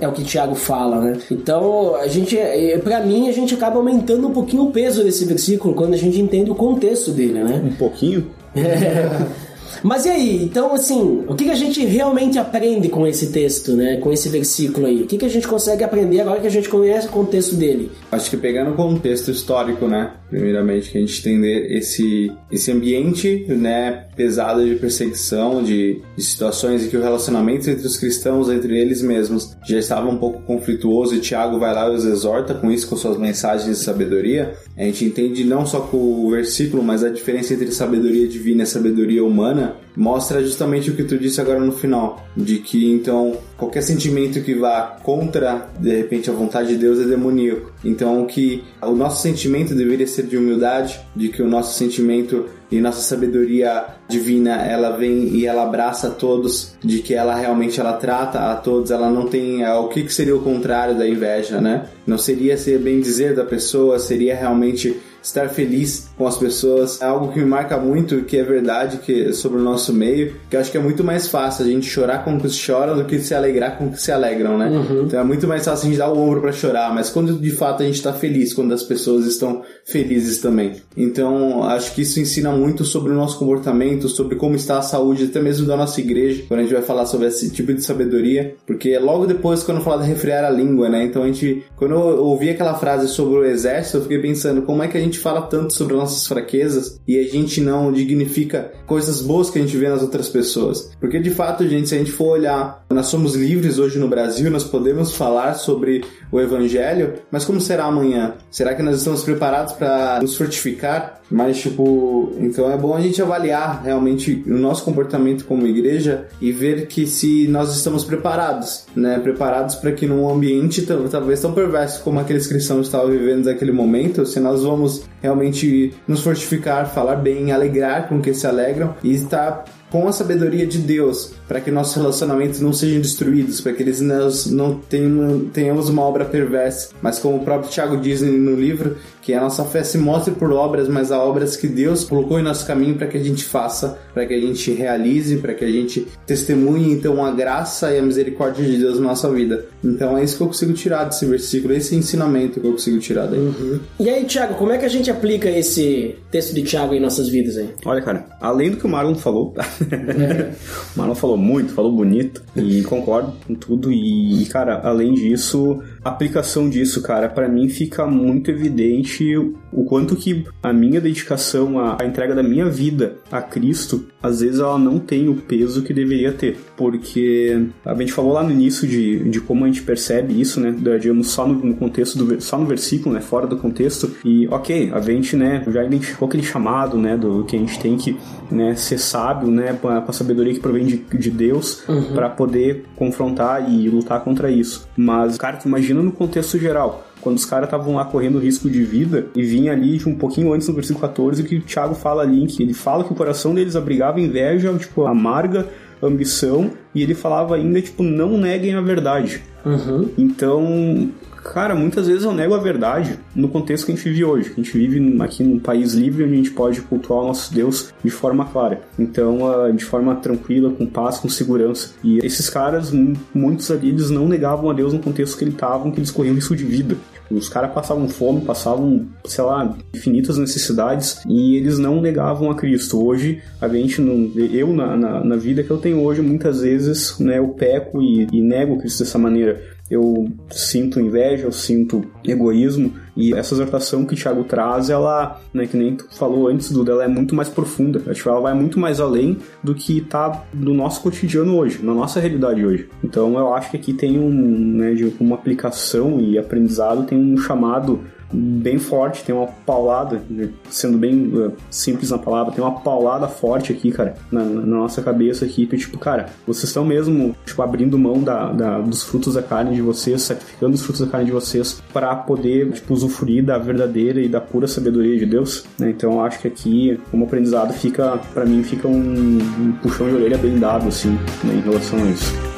[0.00, 1.18] é o que Tiago fala, né?
[1.30, 5.24] Então, a gente, é, para mim, a gente acaba aumentando um pouquinho o peso desse
[5.24, 7.62] versículo quando a gente entende o contexto dele, né?
[7.64, 8.26] Um pouquinho?
[8.56, 9.44] É.
[9.82, 10.44] Mas e aí?
[10.44, 13.96] Então, assim, o que, que a gente realmente aprende com esse texto, né?
[13.96, 15.02] Com esse versículo aí?
[15.02, 17.90] O que, que a gente consegue aprender agora que a gente conhece o contexto dele?
[18.10, 20.12] Acho que pegando o contexto histórico, né?
[20.30, 24.06] Primeiramente, que a gente entender esse, esse ambiente, né?
[24.16, 29.02] Pesado de perseguição, de, de situações em que o relacionamento entre os cristãos, entre eles
[29.02, 32.88] mesmos, já estava um pouco conflituoso e Tiago vai lá e os exorta com isso,
[32.88, 34.54] com suas mensagens de sabedoria.
[34.76, 38.66] A gente entende não só com o versículo, mas a diferença entre sabedoria divina e
[38.66, 39.63] sabedoria humana
[39.96, 44.54] mostra justamente o que tu disse agora no final, de que então qualquer sentimento que
[44.54, 47.72] vá contra de repente a vontade de Deus é demoníaco.
[47.84, 52.80] Então que o nosso sentimento deveria ser de humildade, de que o nosso sentimento e
[52.80, 57.92] nossa sabedoria divina ela vem e ela abraça a todos, de que ela realmente ela
[57.94, 61.60] trata a todos, ela não tem é, o que, que seria o contrário da inveja,
[61.60, 61.86] né?
[62.06, 67.00] Não seria ser bem dizer da pessoa, seria realmente estar feliz com as pessoas.
[67.00, 70.56] É algo que me marca muito, que é verdade que sobre o nosso meio, que
[70.56, 72.94] eu acho que é muito mais fácil a gente chorar com o que se chora
[72.94, 74.68] do que se alegrar com o que se alegram, né?
[74.68, 75.04] Uhum.
[75.04, 77.50] Então é muito mais fácil a gente dar o ombro para chorar, mas quando de
[77.50, 80.74] fato a gente tá feliz, quando as pessoas estão felizes também.
[80.96, 85.24] Então acho que isso ensina muito sobre o nosso comportamento, sobre como está a saúde
[85.24, 88.54] até mesmo da nossa igreja, quando a gente vai falar sobre esse tipo de sabedoria,
[88.66, 91.04] porque é logo depois quando falar de refrear a língua, né?
[91.04, 94.82] Então a gente, quando eu ouvi aquela frase sobre o exército, eu fiquei pensando como
[94.82, 99.20] é que a gente fala tanto sobre nossas fraquezas e a gente não dignifica coisas
[99.20, 100.92] boas que a gente vê nas outras pessoas.
[101.00, 104.50] Porque de fato, gente, se a gente for olhar, nós somos livres hoje no Brasil,
[104.50, 108.34] nós podemos falar sobre o evangelho, mas como será amanhã?
[108.50, 111.20] Será que nós estamos preparados para nos fortificar?
[111.30, 116.52] Mas, tipo, então é bom a gente avaliar realmente o nosso comportamento como igreja e
[116.52, 119.18] ver que se nós estamos preparados, né?
[119.18, 124.26] Preparados para que num ambiente talvez tão perverso como aqueles cristãos estavam vivendo naquele momento,
[124.26, 129.64] se nós vamos realmente nos fortificar, falar bem, alegrar com que se alegram e estar
[129.90, 134.00] com a sabedoria de Deus, para que nossos relacionamentos não sejam destruídos, para que eles
[134.00, 136.90] não, não tenham, tenhamos uma obra perversa.
[137.02, 140.52] Mas como o próprio Tiago diz no livro, que a nossa fé se mostre por
[140.52, 143.98] obras, mas há obras que Deus colocou em nosso caminho para que a gente faça,
[144.12, 148.02] para que a gente realize, para que a gente testemunhe então a graça e a
[148.02, 149.64] misericórdia de Deus na nossa vida.
[149.82, 153.26] Então é isso que eu consigo tirar desse versículo, esse ensinamento que eu consigo tirar
[153.26, 153.40] daí.
[153.40, 153.80] Uhum.
[153.98, 157.28] E aí, Tiago, como é que a gente aplica esse texto de Tiago em nossas
[157.28, 157.70] vidas aí?
[157.86, 160.52] Olha, cara, além do que o Marlon falou, é.
[160.94, 166.68] o Marlon falou muito, falou bonito e concordo com tudo e, cara, além disso, aplicação
[166.68, 169.36] disso, cara, para mim fica muito evidente
[169.72, 174.40] o quanto que a minha dedicação, a, a, entrega da minha vida a Cristo, às
[174.40, 176.56] vezes ela não tem o peso que deveria ter.
[176.76, 180.74] Porque a gente falou lá no início de, de como a gente percebe isso, né?
[181.00, 183.20] Digamos, só no, no contexto, do, só no versículo, né?
[183.20, 184.14] Fora do contexto.
[184.24, 187.16] E, ok, a gente, né, já identificou aquele chamado, né?
[187.16, 188.16] Do que a gente tem que
[188.50, 189.76] né, ser sábio, né?
[189.80, 192.14] Com a, sabedoria que provém de, de Deus, uhum.
[192.14, 194.88] para poder confrontar e lutar contra isso.
[194.96, 198.68] Mas, cara, tu imagina imagina no contexto geral quando os caras estavam lá correndo risco
[198.68, 202.22] de vida e vinha ali um pouquinho antes no versículo 14 que o Thiago fala
[202.22, 205.66] ali que ele fala que o coração deles abrigava inveja, tipo amarga
[206.02, 209.42] ambição e ele falava ainda tipo não neguem a verdade.
[209.64, 210.10] Uhum.
[210.18, 211.10] Então,
[211.44, 214.52] cara, muitas vezes eu nego a verdade no contexto que a gente vive hoje.
[214.52, 217.92] A gente vive aqui num país livre onde a gente pode cultuar o nosso Deus
[218.02, 218.80] de forma clara.
[218.98, 221.94] Então, ah, de forma tranquila, com paz, com segurança.
[222.02, 222.92] E esses caras,
[223.34, 226.34] muitos ali, eles não negavam a Deus no contexto que eles estavam, que eles corriam
[226.34, 226.96] risco de vida.
[227.30, 233.04] Os caras passavam fome, passavam, sei lá, infinitas necessidades e eles não negavam a Cristo.
[233.04, 237.18] Hoje, a gente, não, eu na, na, na vida que eu tenho hoje, muitas vezes,
[237.18, 242.92] né, eu peco e, e nego Cristo dessa maneira eu sinto inveja, eu sinto egoísmo,
[243.16, 246.92] e essa exortação que o Thiago traz, ela, né, que nem tu falou antes, Duda,
[246.92, 250.74] ela é muito mais profunda, acho ela vai muito mais além do que tá no
[250.74, 252.88] nosso cotidiano hoje, na nossa realidade hoje.
[253.02, 257.36] Então eu acho que aqui tem um, né, de uma aplicação e aprendizado, tem um
[257.36, 258.00] chamado
[258.34, 260.22] bem forte, tem uma paulada,
[260.68, 265.00] sendo bem uh, simples na palavra, tem uma paulada forte aqui, cara, na, na nossa
[265.02, 269.34] cabeça aqui, que tipo, cara, vocês estão mesmo, tipo, abrindo mão da, da, dos frutos
[269.34, 273.44] da carne de vocês, sacrificando os frutos da carne de vocês para poder, tipo, usufruir
[273.44, 275.90] da verdadeira e da pura sabedoria de Deus, né?
[275.90, 280.38] Então, acho que aqui, como aprendizado, fica, para mim, fica um, um puxão de orelha
[280.38, 281.10] bem dado, assim,
[281.44, 282.53] né, em relação a isso.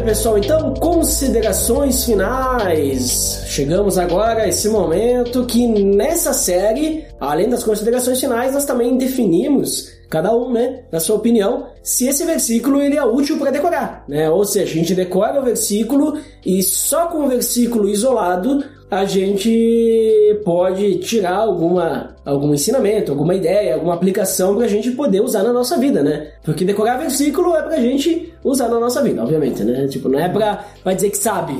[0.00, 0.38] Pessoal.
[0.38, 3.42] Então, considerações finais.
[3.46, 9.90] Chegamos agora a esse momento que nessa série, além das considerações finais, nós também definimos
[10.08, 14.28] cada um, né, na sua opinião, se esse versículo ele é útil para decorar, né?
[14.28, 18.62] Ou seja, a gente decora o versículo e só com o versículo isolado
[18.92, 25.22] a gente pode tirar alguma, algum ensinamento, alguma ideia, alguma aplicação para a gente poder
[25.22, 26.28] usar na nossa vida, né?
[26.44, 29.88] Porque decorar versículo é para a gente usar na nossa vida, obviamente, né?
[29.88, 31.54] Tipo, não é pra, pra dizer que sabe.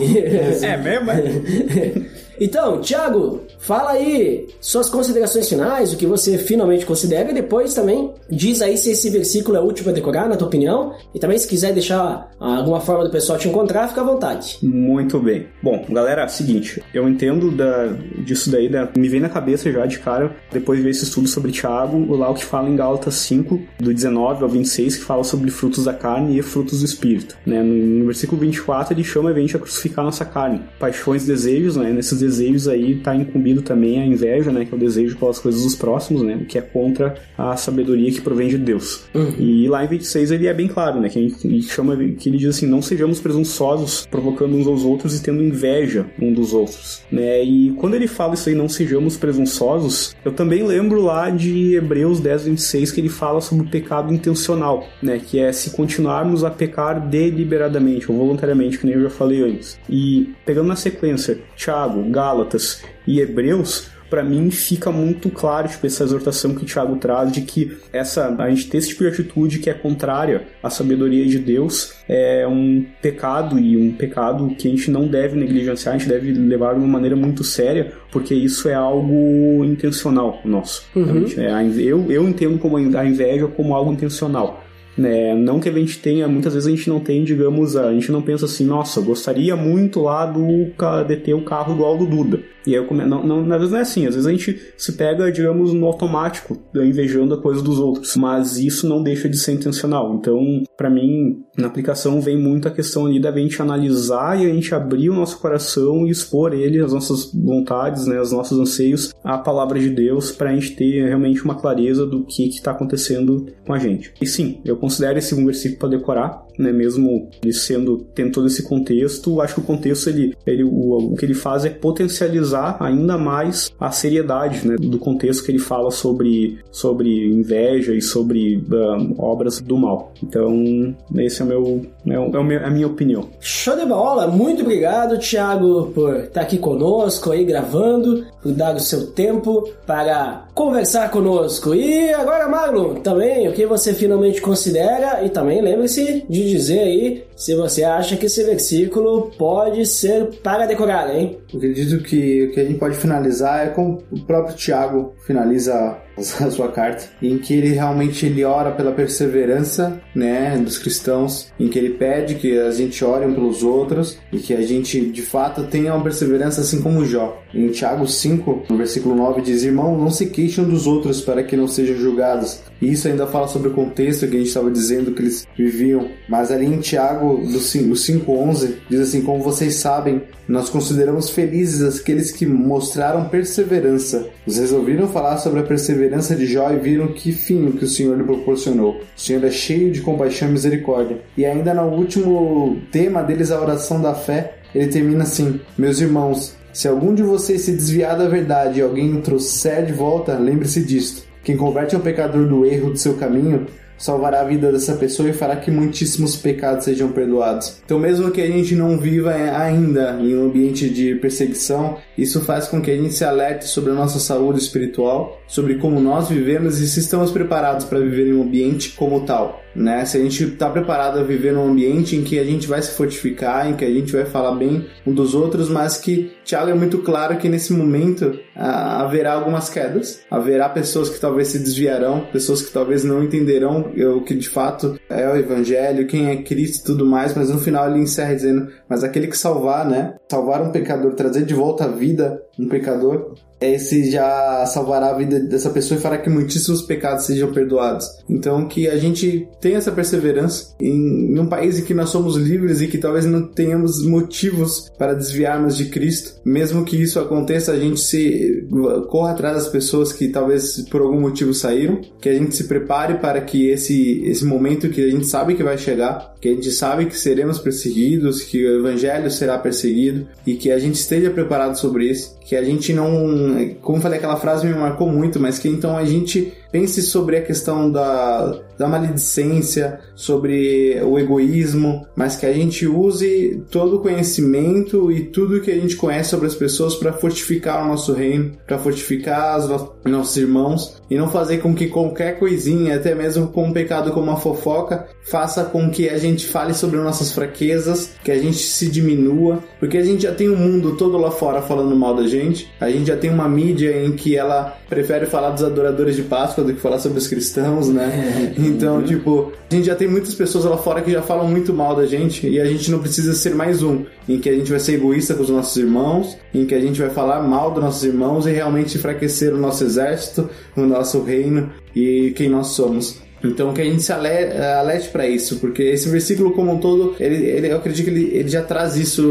[0.62, 1.08] É mesmo?
[2.38, 2.44] É?
[2.44, 8.12] Então, Thiago, fala aí suas considerações finais, o que você finalmente considera, e depois também
[8.30, 11.46] diz aí se esse versículo é útil para decorar, na tua opinião, e também se
[11.46, 14.58] quiser deixar alguma forma do pessoal te encontrar, fica à vontade.
[14.62, 15.46] Muito bem.
[15.62, 17.88] Bom, galera, seguinte, eu entendo da,
[18.24, 21.28] disso daí, da, me vem na cabeça já de cara, depois de ver esse estudo
[21.28, 25.24] sobre Thiago, lá o que fala em Gálatas 5, do 19 ao 26, que fala
[25.24, 27.36] sobre frutos da carne e frutos do espírito.
[27.46, 27.62] Né?
[27.62, 31.90] No, no versículo 24, ele chama a gente a crucificar nossa carne, paixões, desejos, né?
[31.90, 34.64] Nesses desejos aí está incumbido também a inveja, né?
[34.64, 36.44] Que é o desejo pelas coisas dos próximos, né?
[36.48, 39.04] Que é contra a sabedoria que provém de Deus.
[39.14, 39.34] Uhum.
[39.38, 41.08] E lá em 26 ele é bem claro, né?
[41.08, 45.22] Que ele chama, que ele diz assim: não sejamos presunçosos, provocando uns aos outros e
[45.22, 47.42] tendo inveja um dos outros, né?
[47.42, 52.20] E quando ele fala isso aí, não sejamos presunçosos, eu também lembro lá de Hebreus
[52.20, 55.20] 10, 26, que ele fala sobre o pecado intencional, né?
[55.24, 59.78] Que é se continuarmos a pecar deliberadamente ou voluntariamente, que nem eu já falei antes.
[59.88, 66.04] E pegando na sequência, Tiago, Gálatas e Hebreus, para mim fica muito claro tipo, essa
[66.04, 69.58] exortação que o Tiago traz de que essa a gente ter esse tipo de atitude
[69.58, 74.70] que é contrária à sabedoria de Deus é um pecado e um pecado que a
[74.70, 78.68] gente não deve negligenciar, a gente deve levar de uma maneira muito séria, porque isso
[78.68, 80.84] é algo intencional nosso.
[80.94, 81.24] Uhum.
[81.38, 84.62] É, eu, eu entendo como a inveja como algo intencional.
[84.96, 85.34] Né?
[85.34, 88.20] Não que a gente tenha, muitas vezes a gente não tem, digamos, a gente não
[88.20, 90.66] pensa assim, nossa, gostaria muito lá do
[91.06, 92.40] de ter o carro igual do Duda.
[92.66, 93.04] E eu come...
[93.04, 95.86] não, não, às vezes não é assim, às vezes a gente se pega, digamos, no
[95.86, 100.14] automático, invejando a coisa dos outros, mas isso não deixa de ser intencional.
[100.14, 104.54] Então, para mim, na aplicação vem muito a questão ali da gente analisar e a
[104.54, 109.12] gente abrir o nosso coração e expor ele, as nossas vontades, né, os nossos anseios,
[109.24, 113.46] à palavra de Deus, para a gente ter realmente uma clareza do que está acontecendo
[113.66, 114.12] com a gente.
[114.20, 118.46] E sim, eu considero esse um versículo para decorar, né, mesmo ele sendo tendo todo
[118.46, 122.76] esse contexto, acho que o contexto ele, ele o, o que ele faz é potencializar
[122.80, 128.56] ainda mais a seriedade, né, do contexto que ele fala sobre sobre inveja e sobre
[128.56, 130.12] uh, obras do mal.
[130.22, 133.28] Então, esse é meu é, o, é meu, a minha opinião.
[133.40, 138.80] Show de bola, muito obrigado, Thiago, por estar aqui conosco aí gravando, por dar o
[138.80, 141.74] seu tempo para conversar conosco.
[141.74, 147.24] E agora, Marlon, também o que você finalmente considera e também lembre-se de dizer aí
[147.36, 151.38] se você acha que esse versículo pode ser para decorar, hein?
[151.52, 155.98] Eu acredito que o que a gente pode finalizar é como o próprio Tiago finaliza
[156.16, 161.68] a sua carta, em que ele realmente ele ora pela perseverança, né, dos cristãos, em
[161.68, 165.22] que ele pede que a gente ore um pelos outros e que a gente de
[165.22, 167.40] fato tenha uma perseverança assim como Jó.
[167.54, 171.56] Em Tiago 5, no versículo 9 diz: "Irmão, não se queixem dos outros para que
[171.56, 172.60] não sejam julgados".
[172.80, 176.08] E isso ainda fala sobre o contexto que a gente estava dizendo que eles viviam,
[176.28, 182.30] mas ali em Tiago do 5:11 diz assim: "Como vocês sabem, nós consideramos felizes aqueles
[182.30, 184.28] que mostraram perseverança.
[184.46, 188.16] Vocês ouviram falar sobre a perseverança de Jó e viram que fim que o Senhor
[188.16, 189.00] lhe proporcionou.
[189.16, 191.18] O Senhor é cheio de compaixão e misericórdia.
[191.36, 196.56] E ainda no último tema deles, a oração da fé, ele termina assim: Meus irmãos,
[196.72, 200.82] se algum de vocês se desviar da verdade e alguém o trouxer de volta, lembre-se
[200.82, 201.22] disto.
[201.44, 203.66] Quem converte um pecador do erro do seu caminho
[203.98, 207.80] salvará a vida dessa pessoa e fará que muitíssimos pecados sejam perdoados.
[207.84, 212.68] Então, mesmo que a gente não viva ainda em um ambiente de perseguição, isso faz
[212.68, 216.80] com que a gente se alerte sobre a nossa saúde espiritual, sobre como nós vivemos
[216.80, 219.60] e se estamos preparados para viver em um ambiente como tal.
[219.74, 220.04] Né?
[220.04, 222.92] Se a gente está preparado a viver num ambiente em que a gente vai se
[222.92, 226.74] fortificar, em que a gente vai falar bem um dos outros, mas que Tiago é
[226.74, 232.26] muito claro que nesse momento ah, haverá algumas quedas, haverá pessoas que talvez se desviarão,
[232.32, 236.82] pessoas que talvez não entenderão o que de fato é o Evangelho, quem é Cristo
[236.82, 240.14] e tudo mais, mas no final ele encerra dizendo: Mas aquele que salvar, né?
[240.30, 245.38] Salvar um pecador, trazer de volta a vida um pecador, esse já salvará a vida
[245.40, 248.06] dessa pessoa e fará que muitíssimos pecados sejam perdoados.
[248.28, 252.36] Então, que a gente tenha essa perseverança em, em, um país em que nós somos
[252.36, 256.40] livres e que talvez não tenhamos motivos para desviarmos de Cristo.
[256.44, 258.66] Mesmo que isso aconteça, a gente se
[259.08, 263.18] corra atrás das pessoas que talvez por algum motivo saíram, que a gente se prepare
[263.18, 266.70] para que esse, esse momento que a gente sabe que vai chegar, que a gente
[266.70, 271.78] sabe que seremos perseguidos, que o evangelho será perseguido e que a gente esteja preparado
[271.78, 275.68] sobre isso, que a gente não como falei, aquela frase me marcou muito, mas que
[275.68, 282.46] então a gente pense sobre a questão da, da maledicência, sobre o egoísmo, mas que
[282.46, 286.96] a gente use todo o conhecimento e tudo que a gente conhece sobre as pessoas
[286.96, 291.74] para fortificar o nosso reino, para fortificar os no nossos irmãos e não fazer com
[291.74, 296.16] que qualquer coisinha, até mesmo com um pecado como a fofoca, faça com que a
[296.16, 300.48] gente fale sobre nossas fraquezas, que a gente se diminua, porque a gente já tem
[300.48, 304.04] um mundo todo lá fora falando mal da gente, a gente já tem uma mídia
[304.04, 307.88] em que ela prefere falar dos adoradores de Páscoa do que falar sobre os cristãos,
[307.88, 308.52] né?
[308.58, 309.04] Então, uhum.
[309.04, 312.06] tipo, a gente já tem muitas pessoas lá fora que já falam muito mal da
[312.06, 314.94] gente e a gente não precisa ser mais um, em que a gente vai ser
[314.94, 318.46] egoísta com os nossos irmãos, em que a gente vai falar mal dos nossos irmãos
[318.46, 323.20] e realmente enfraquecer o nosso exército, o nosso reino e quem nós somos.
[323.44, 327.44] Então que a gente se alerte para isso, porque esse versículo como um todo, ele,
[327.44, 329.22] ele eu acredito que ele, ele já traz isso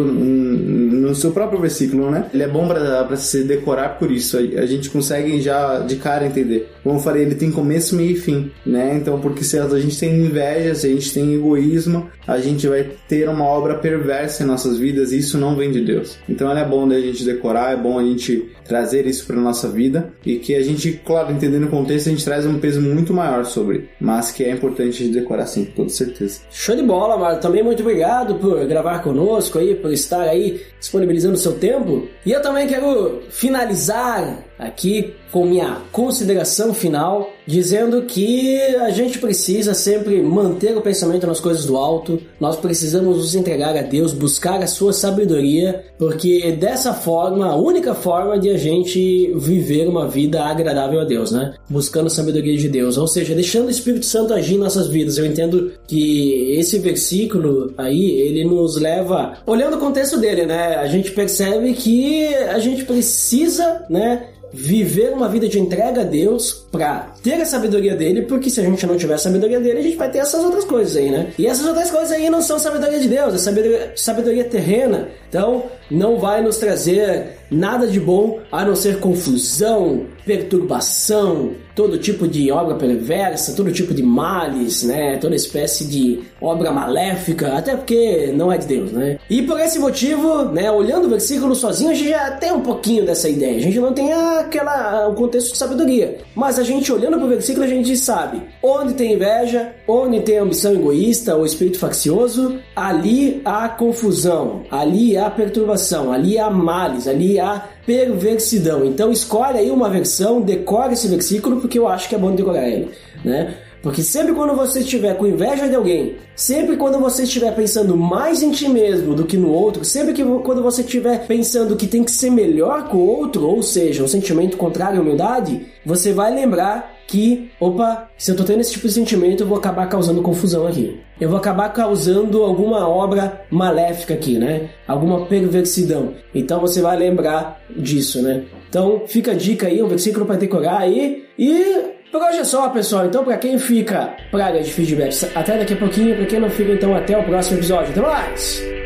[1.02, 2.30] no seu próprio versículo, né?
[2.34, 6.26] Ele é bom para se decorar por isso, a, a, gente consegue já de cara
[6.26, 6.70] entender.
[6.84, 8.96] Como eu falei, ele tem começo, meio e fim, né?
[8.96, 12.90] Então porque se a gente tem inveja, se a gente tem egoísmo, a gente vai
[13.08, 16.18] ter uma obra perversa em nossas vidas e isso não vem de Deus.
[16.28, 20.14] Então é bom da gente decorar, é bom a gente trazer isso para nossa vida
[20.26, 23.46] e que a gente, claro, entendendo o contexto, a gente traz um peso muito maior
[23.46, 26.42] sobre mas que é importante de decorar sim, com toda certeza.
[26.52, 27.40] Show de bola, Mário.
[27.40, 30.62] Também muito obrigado por gravar conosco aí, por estar aí
[30.92, 32.08] disponibilizando o seu tempo.
[32.26, 39.74] E eu também quero finalizar aqui com minha consideração final, dizendo que a gente precisa
[39.74, 44.62] sempre manter o pensamento nas coisas do alto, nós precisamos nos entregar a Deus, buscar
[44.62, 50.44] a sua sabedoria, porque dessa forma, a única forma de a gente viver uma vida
[50.44, 51.54] agradável a Deus, né?
[51.70, 55.18] Buscando a sabedoria de Deus, ou seja, deixando o Espírito Santo agir em nossas vidas.
[55.18, 60.76] Eu entendo que esse versículo aí, ele nos leva, olhando o contexto dele, né?
[60.76, 64.28] A gente percebe que a gente precisa, né?
[64.54, 68.64] Viver uma vida de entrega a Deus para ter a sabedoria dele, porque se a
[68.64, 71.34] gente não tiver a sabedoria dele, a gente vai ter essas outras coisas aí, né?
[71.38, 75.10] E essas outras coisas aí não são sabedoria de Deus, é sabedoria, sabedoria terrena.
[75.30, 82.28] Então, não vai nos trazer nada de bom a não ser confusão, perturbação, todo tipo
[82.28, 85.18] de obra perversa, todo tipo de males, né?
[85.18, 89.18] Toda espécie de obra maléfica, até porque não é de Deus, né?
[89.30, 93.06] E por esse motivo, né, olhando o versículo sozinho, a gente já tem um pouquinho
[93.06, 93.58] dessa ideia.
[93.58, 97.30] A gente não tem aquela o contexto de sabedoria, mas a gente olhando para o
[97.30, 103.42] versículo a gente sabe onde tem inveja, onde tem ambição egoísta ou espírito faccioso, ali
[103.46, 108.86] há confusão, ali há perturbação, ali há males, ali há perversidão.
[108.86, 112.68] Então escolhe aí uma versão, decore esse versículo porque eu acho que é bom decorar
[112.68, 112.90] ele,
[113.24, 113.56] né?
[113.82, 118.44] Porque sempre quando você estiver com inveja de alguém, sempre quando você estiver pensando mais
[118.44, 122.04] em ti mesmo do que no outro, sempre que quando você estiver pensando que tem
[122.04, 126.32] que ser melhor que o outro, ou seja, um sentimento contrário à humildade, você vai
[126.32, 130.22] lembrar que, opa, se eu tô tendo esse tipo de sentimento, eu vou acabar causando
[130.22, 130.98] confusão aqui.
[131.20, 134.70] Eu vou acabar causando alguma obra maléfica aqui, né?
[134.88, 136.14] Alguma perversidão.
[136.34, 138.46] Então você vai lembrar disso, né?
[138.70, 141.26] Então fica a dica aí, um versículo para decorar aí.
[141.38, 143.06] E por hoje é só, pessoal.
[143.06, 146.16] Então, para quem fica praga de feedbacks, até daqui a pouquinho.
[146.16, 147.92] Para quem não fica, então, até o próximo episódio.
[147.92, 148.81] Até mais!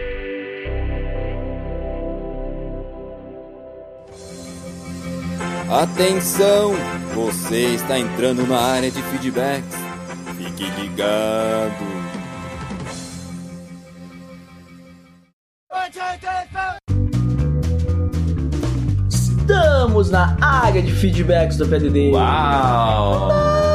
[5.81, 6.71] Atenção!
[7.13, 9.75] Você está entrando na área de feedbacks.
[10.37, 11.85] Fique ligado.
[19.09, 22.11] Estamos na área de feedbacks do PDD.
[22.13, 23.74] Uau!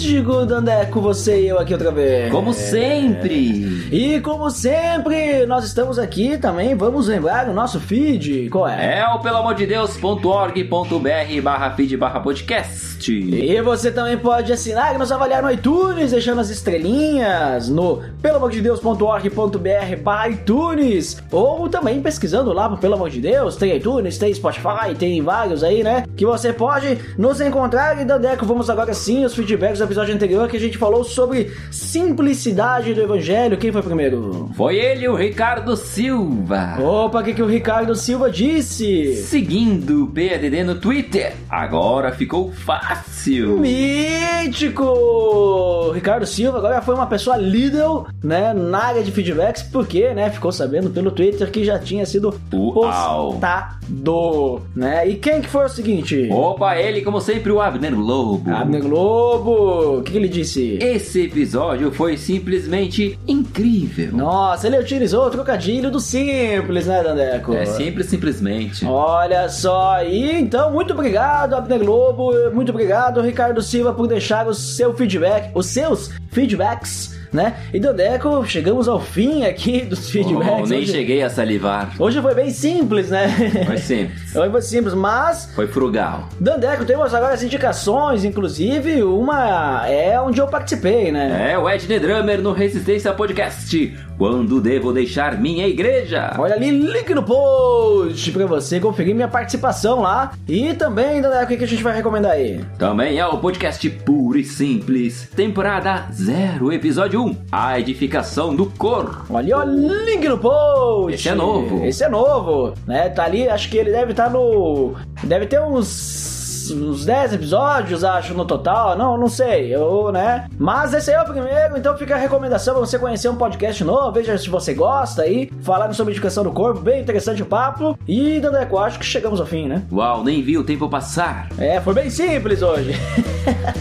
[0.00, 2.30] Digo, Dandeco, você e eu aqui outra vez.
[2.30, 3.88] Como sempre!
[3.92, 8.48] E como sempre, nós estamos aqui também, vamos lembrar o nosso feed.
[8.50, 9.00] Qual é?
[9.00, 13.12] É o pelamordedeus.org.br barra feed barra podcast.
[13.12, 19.96] E você também pode assinar e nos avaliar no iTunes, deixando as estrelinhas no pelamordedeus.org.br
[20.02, 21.22] barra iTunes.
[21.30, 25.62] Ou também pesquisando lá pro Pelo Amor de Deus, tem iTunes, tem Spotify, tem vários
[25.62, 26.04] aí, né?
[26.16, 28.00] Que você pode nos encontrar.
[28.00, 32.94] E Dandeco, vamos agora sim os feedbacks episódio anterior que a gente falou sobre simplicidade
[32.94, 33.56] do evangelho.
[33.56, 34.50] Quem foi primeiro?
[34.56, 36.76] Foi ele, o Ricardo Silva.
[36.80, 39.14] Opa, o que, que o Ricardo Silva disse?
[39.16, 41.34] Seguindo o PADD no Twitter.
[41.48, 43.58] Agora ficou fácil.
[43.58, 45.90] Mítico!
[45.92, 47.84] Ricardo Silva agora foi uma pessoa líder,
[48.22, 52.34] né, na área de feedbacks, porque, né, ficou sabendo pelo Twitter que já tinha sido
[52.52, 53.32] Uau.
[53.32, 55.08] postado, né?
[55.08, 56.28] E quem que foi o seguinte?
[56.30, 58.50] Opa, ele, como sempre, o Abner Lobo.
[58.50, 60.78] Abner Globo, o que, que ele disse?
[60.80, 64.12] Esse episódio foi simplesmente incrível.
[64.12, 67.54] Nossa, ele utilizou o trocadilho do simples, né, Dandeco?
[67.54, 68.84] É simples, simplesmente.
[68.84, 74.54] Olha só, e então, muito obrigado, Abner Globo, muito obrigado, Ricardo Silva, por deixar o
[74.54, 77.56] seu feedback, os seus feedbacks, né?
[77.72, 80.48] E Dandeco, chegamos ao fim aqui dos feedbacks.
[80.62, 81.90] Oh, nem hoje, cheguei a salivar.
[81.98, 83.28] hoje foi bem simples, né?
[83.66, 84.14] Foi simples.
[84.34, 86.28] Hoje foi simples, mas Foi frugal.
[86.40, 91.52] Dandeco, temos agora as indicações, inclusive uma é onde eu participei, né?
[91.52, 93.96] É o Edney Drummer no Resistência Podcast.
[94.16, 96.34] Quando devo deixar minha igreja?
[96.38, 100.32] Olha ali, link no post pra você conferir minha participação lá.
[100.48, 102.60] E também, Dandeco, o que a gente vai recomendar aí?
[102.78, 105.28] Também é o podcast puro e simples.
[105.34, 107.23] Temporada 0, episódio 1.
[107.52, 109.24] A edificação do cor.
[109.30, 111.14] Olha, ó, link no post.
[111.14, 111.84] Esse é novo.
[111.84, 113.08] Esse é novo, né?
[113.08, 114.94] Tá ali, acho que ele deve estar no.
[115.22, 116.32] Deve ter uns.
[116.64, 118.96] Uns 10 episódios, acho, no total.
[118.96, 119.74] Não, não sei.
[119.74, 120.46] Eu, né?
[120.58, 123.84] Mas esse aí é o primeiro, então fica a recomendação pra você conhecer um podcast
[123.84, 124.12] novo.
[124.12, 125.50] Veja se você gosta aí.
[125.60, 127.98] Falando sobre educação do corpo, bem interessante o papo.
[128.08, 129.82] E, Dandeco, acho que chegamos ao fim, né?
[129.92, 131.48] Uau, nem vi o tempo passar.
[131.58, 132.92] É, foi bem simples hoje.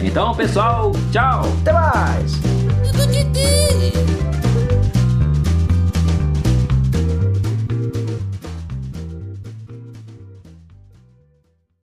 [0.04, 1.44] Então, pessoal, tchau!
[1.62, 2.63] Até mais!
[3.84, 4.33] Tudo de ti.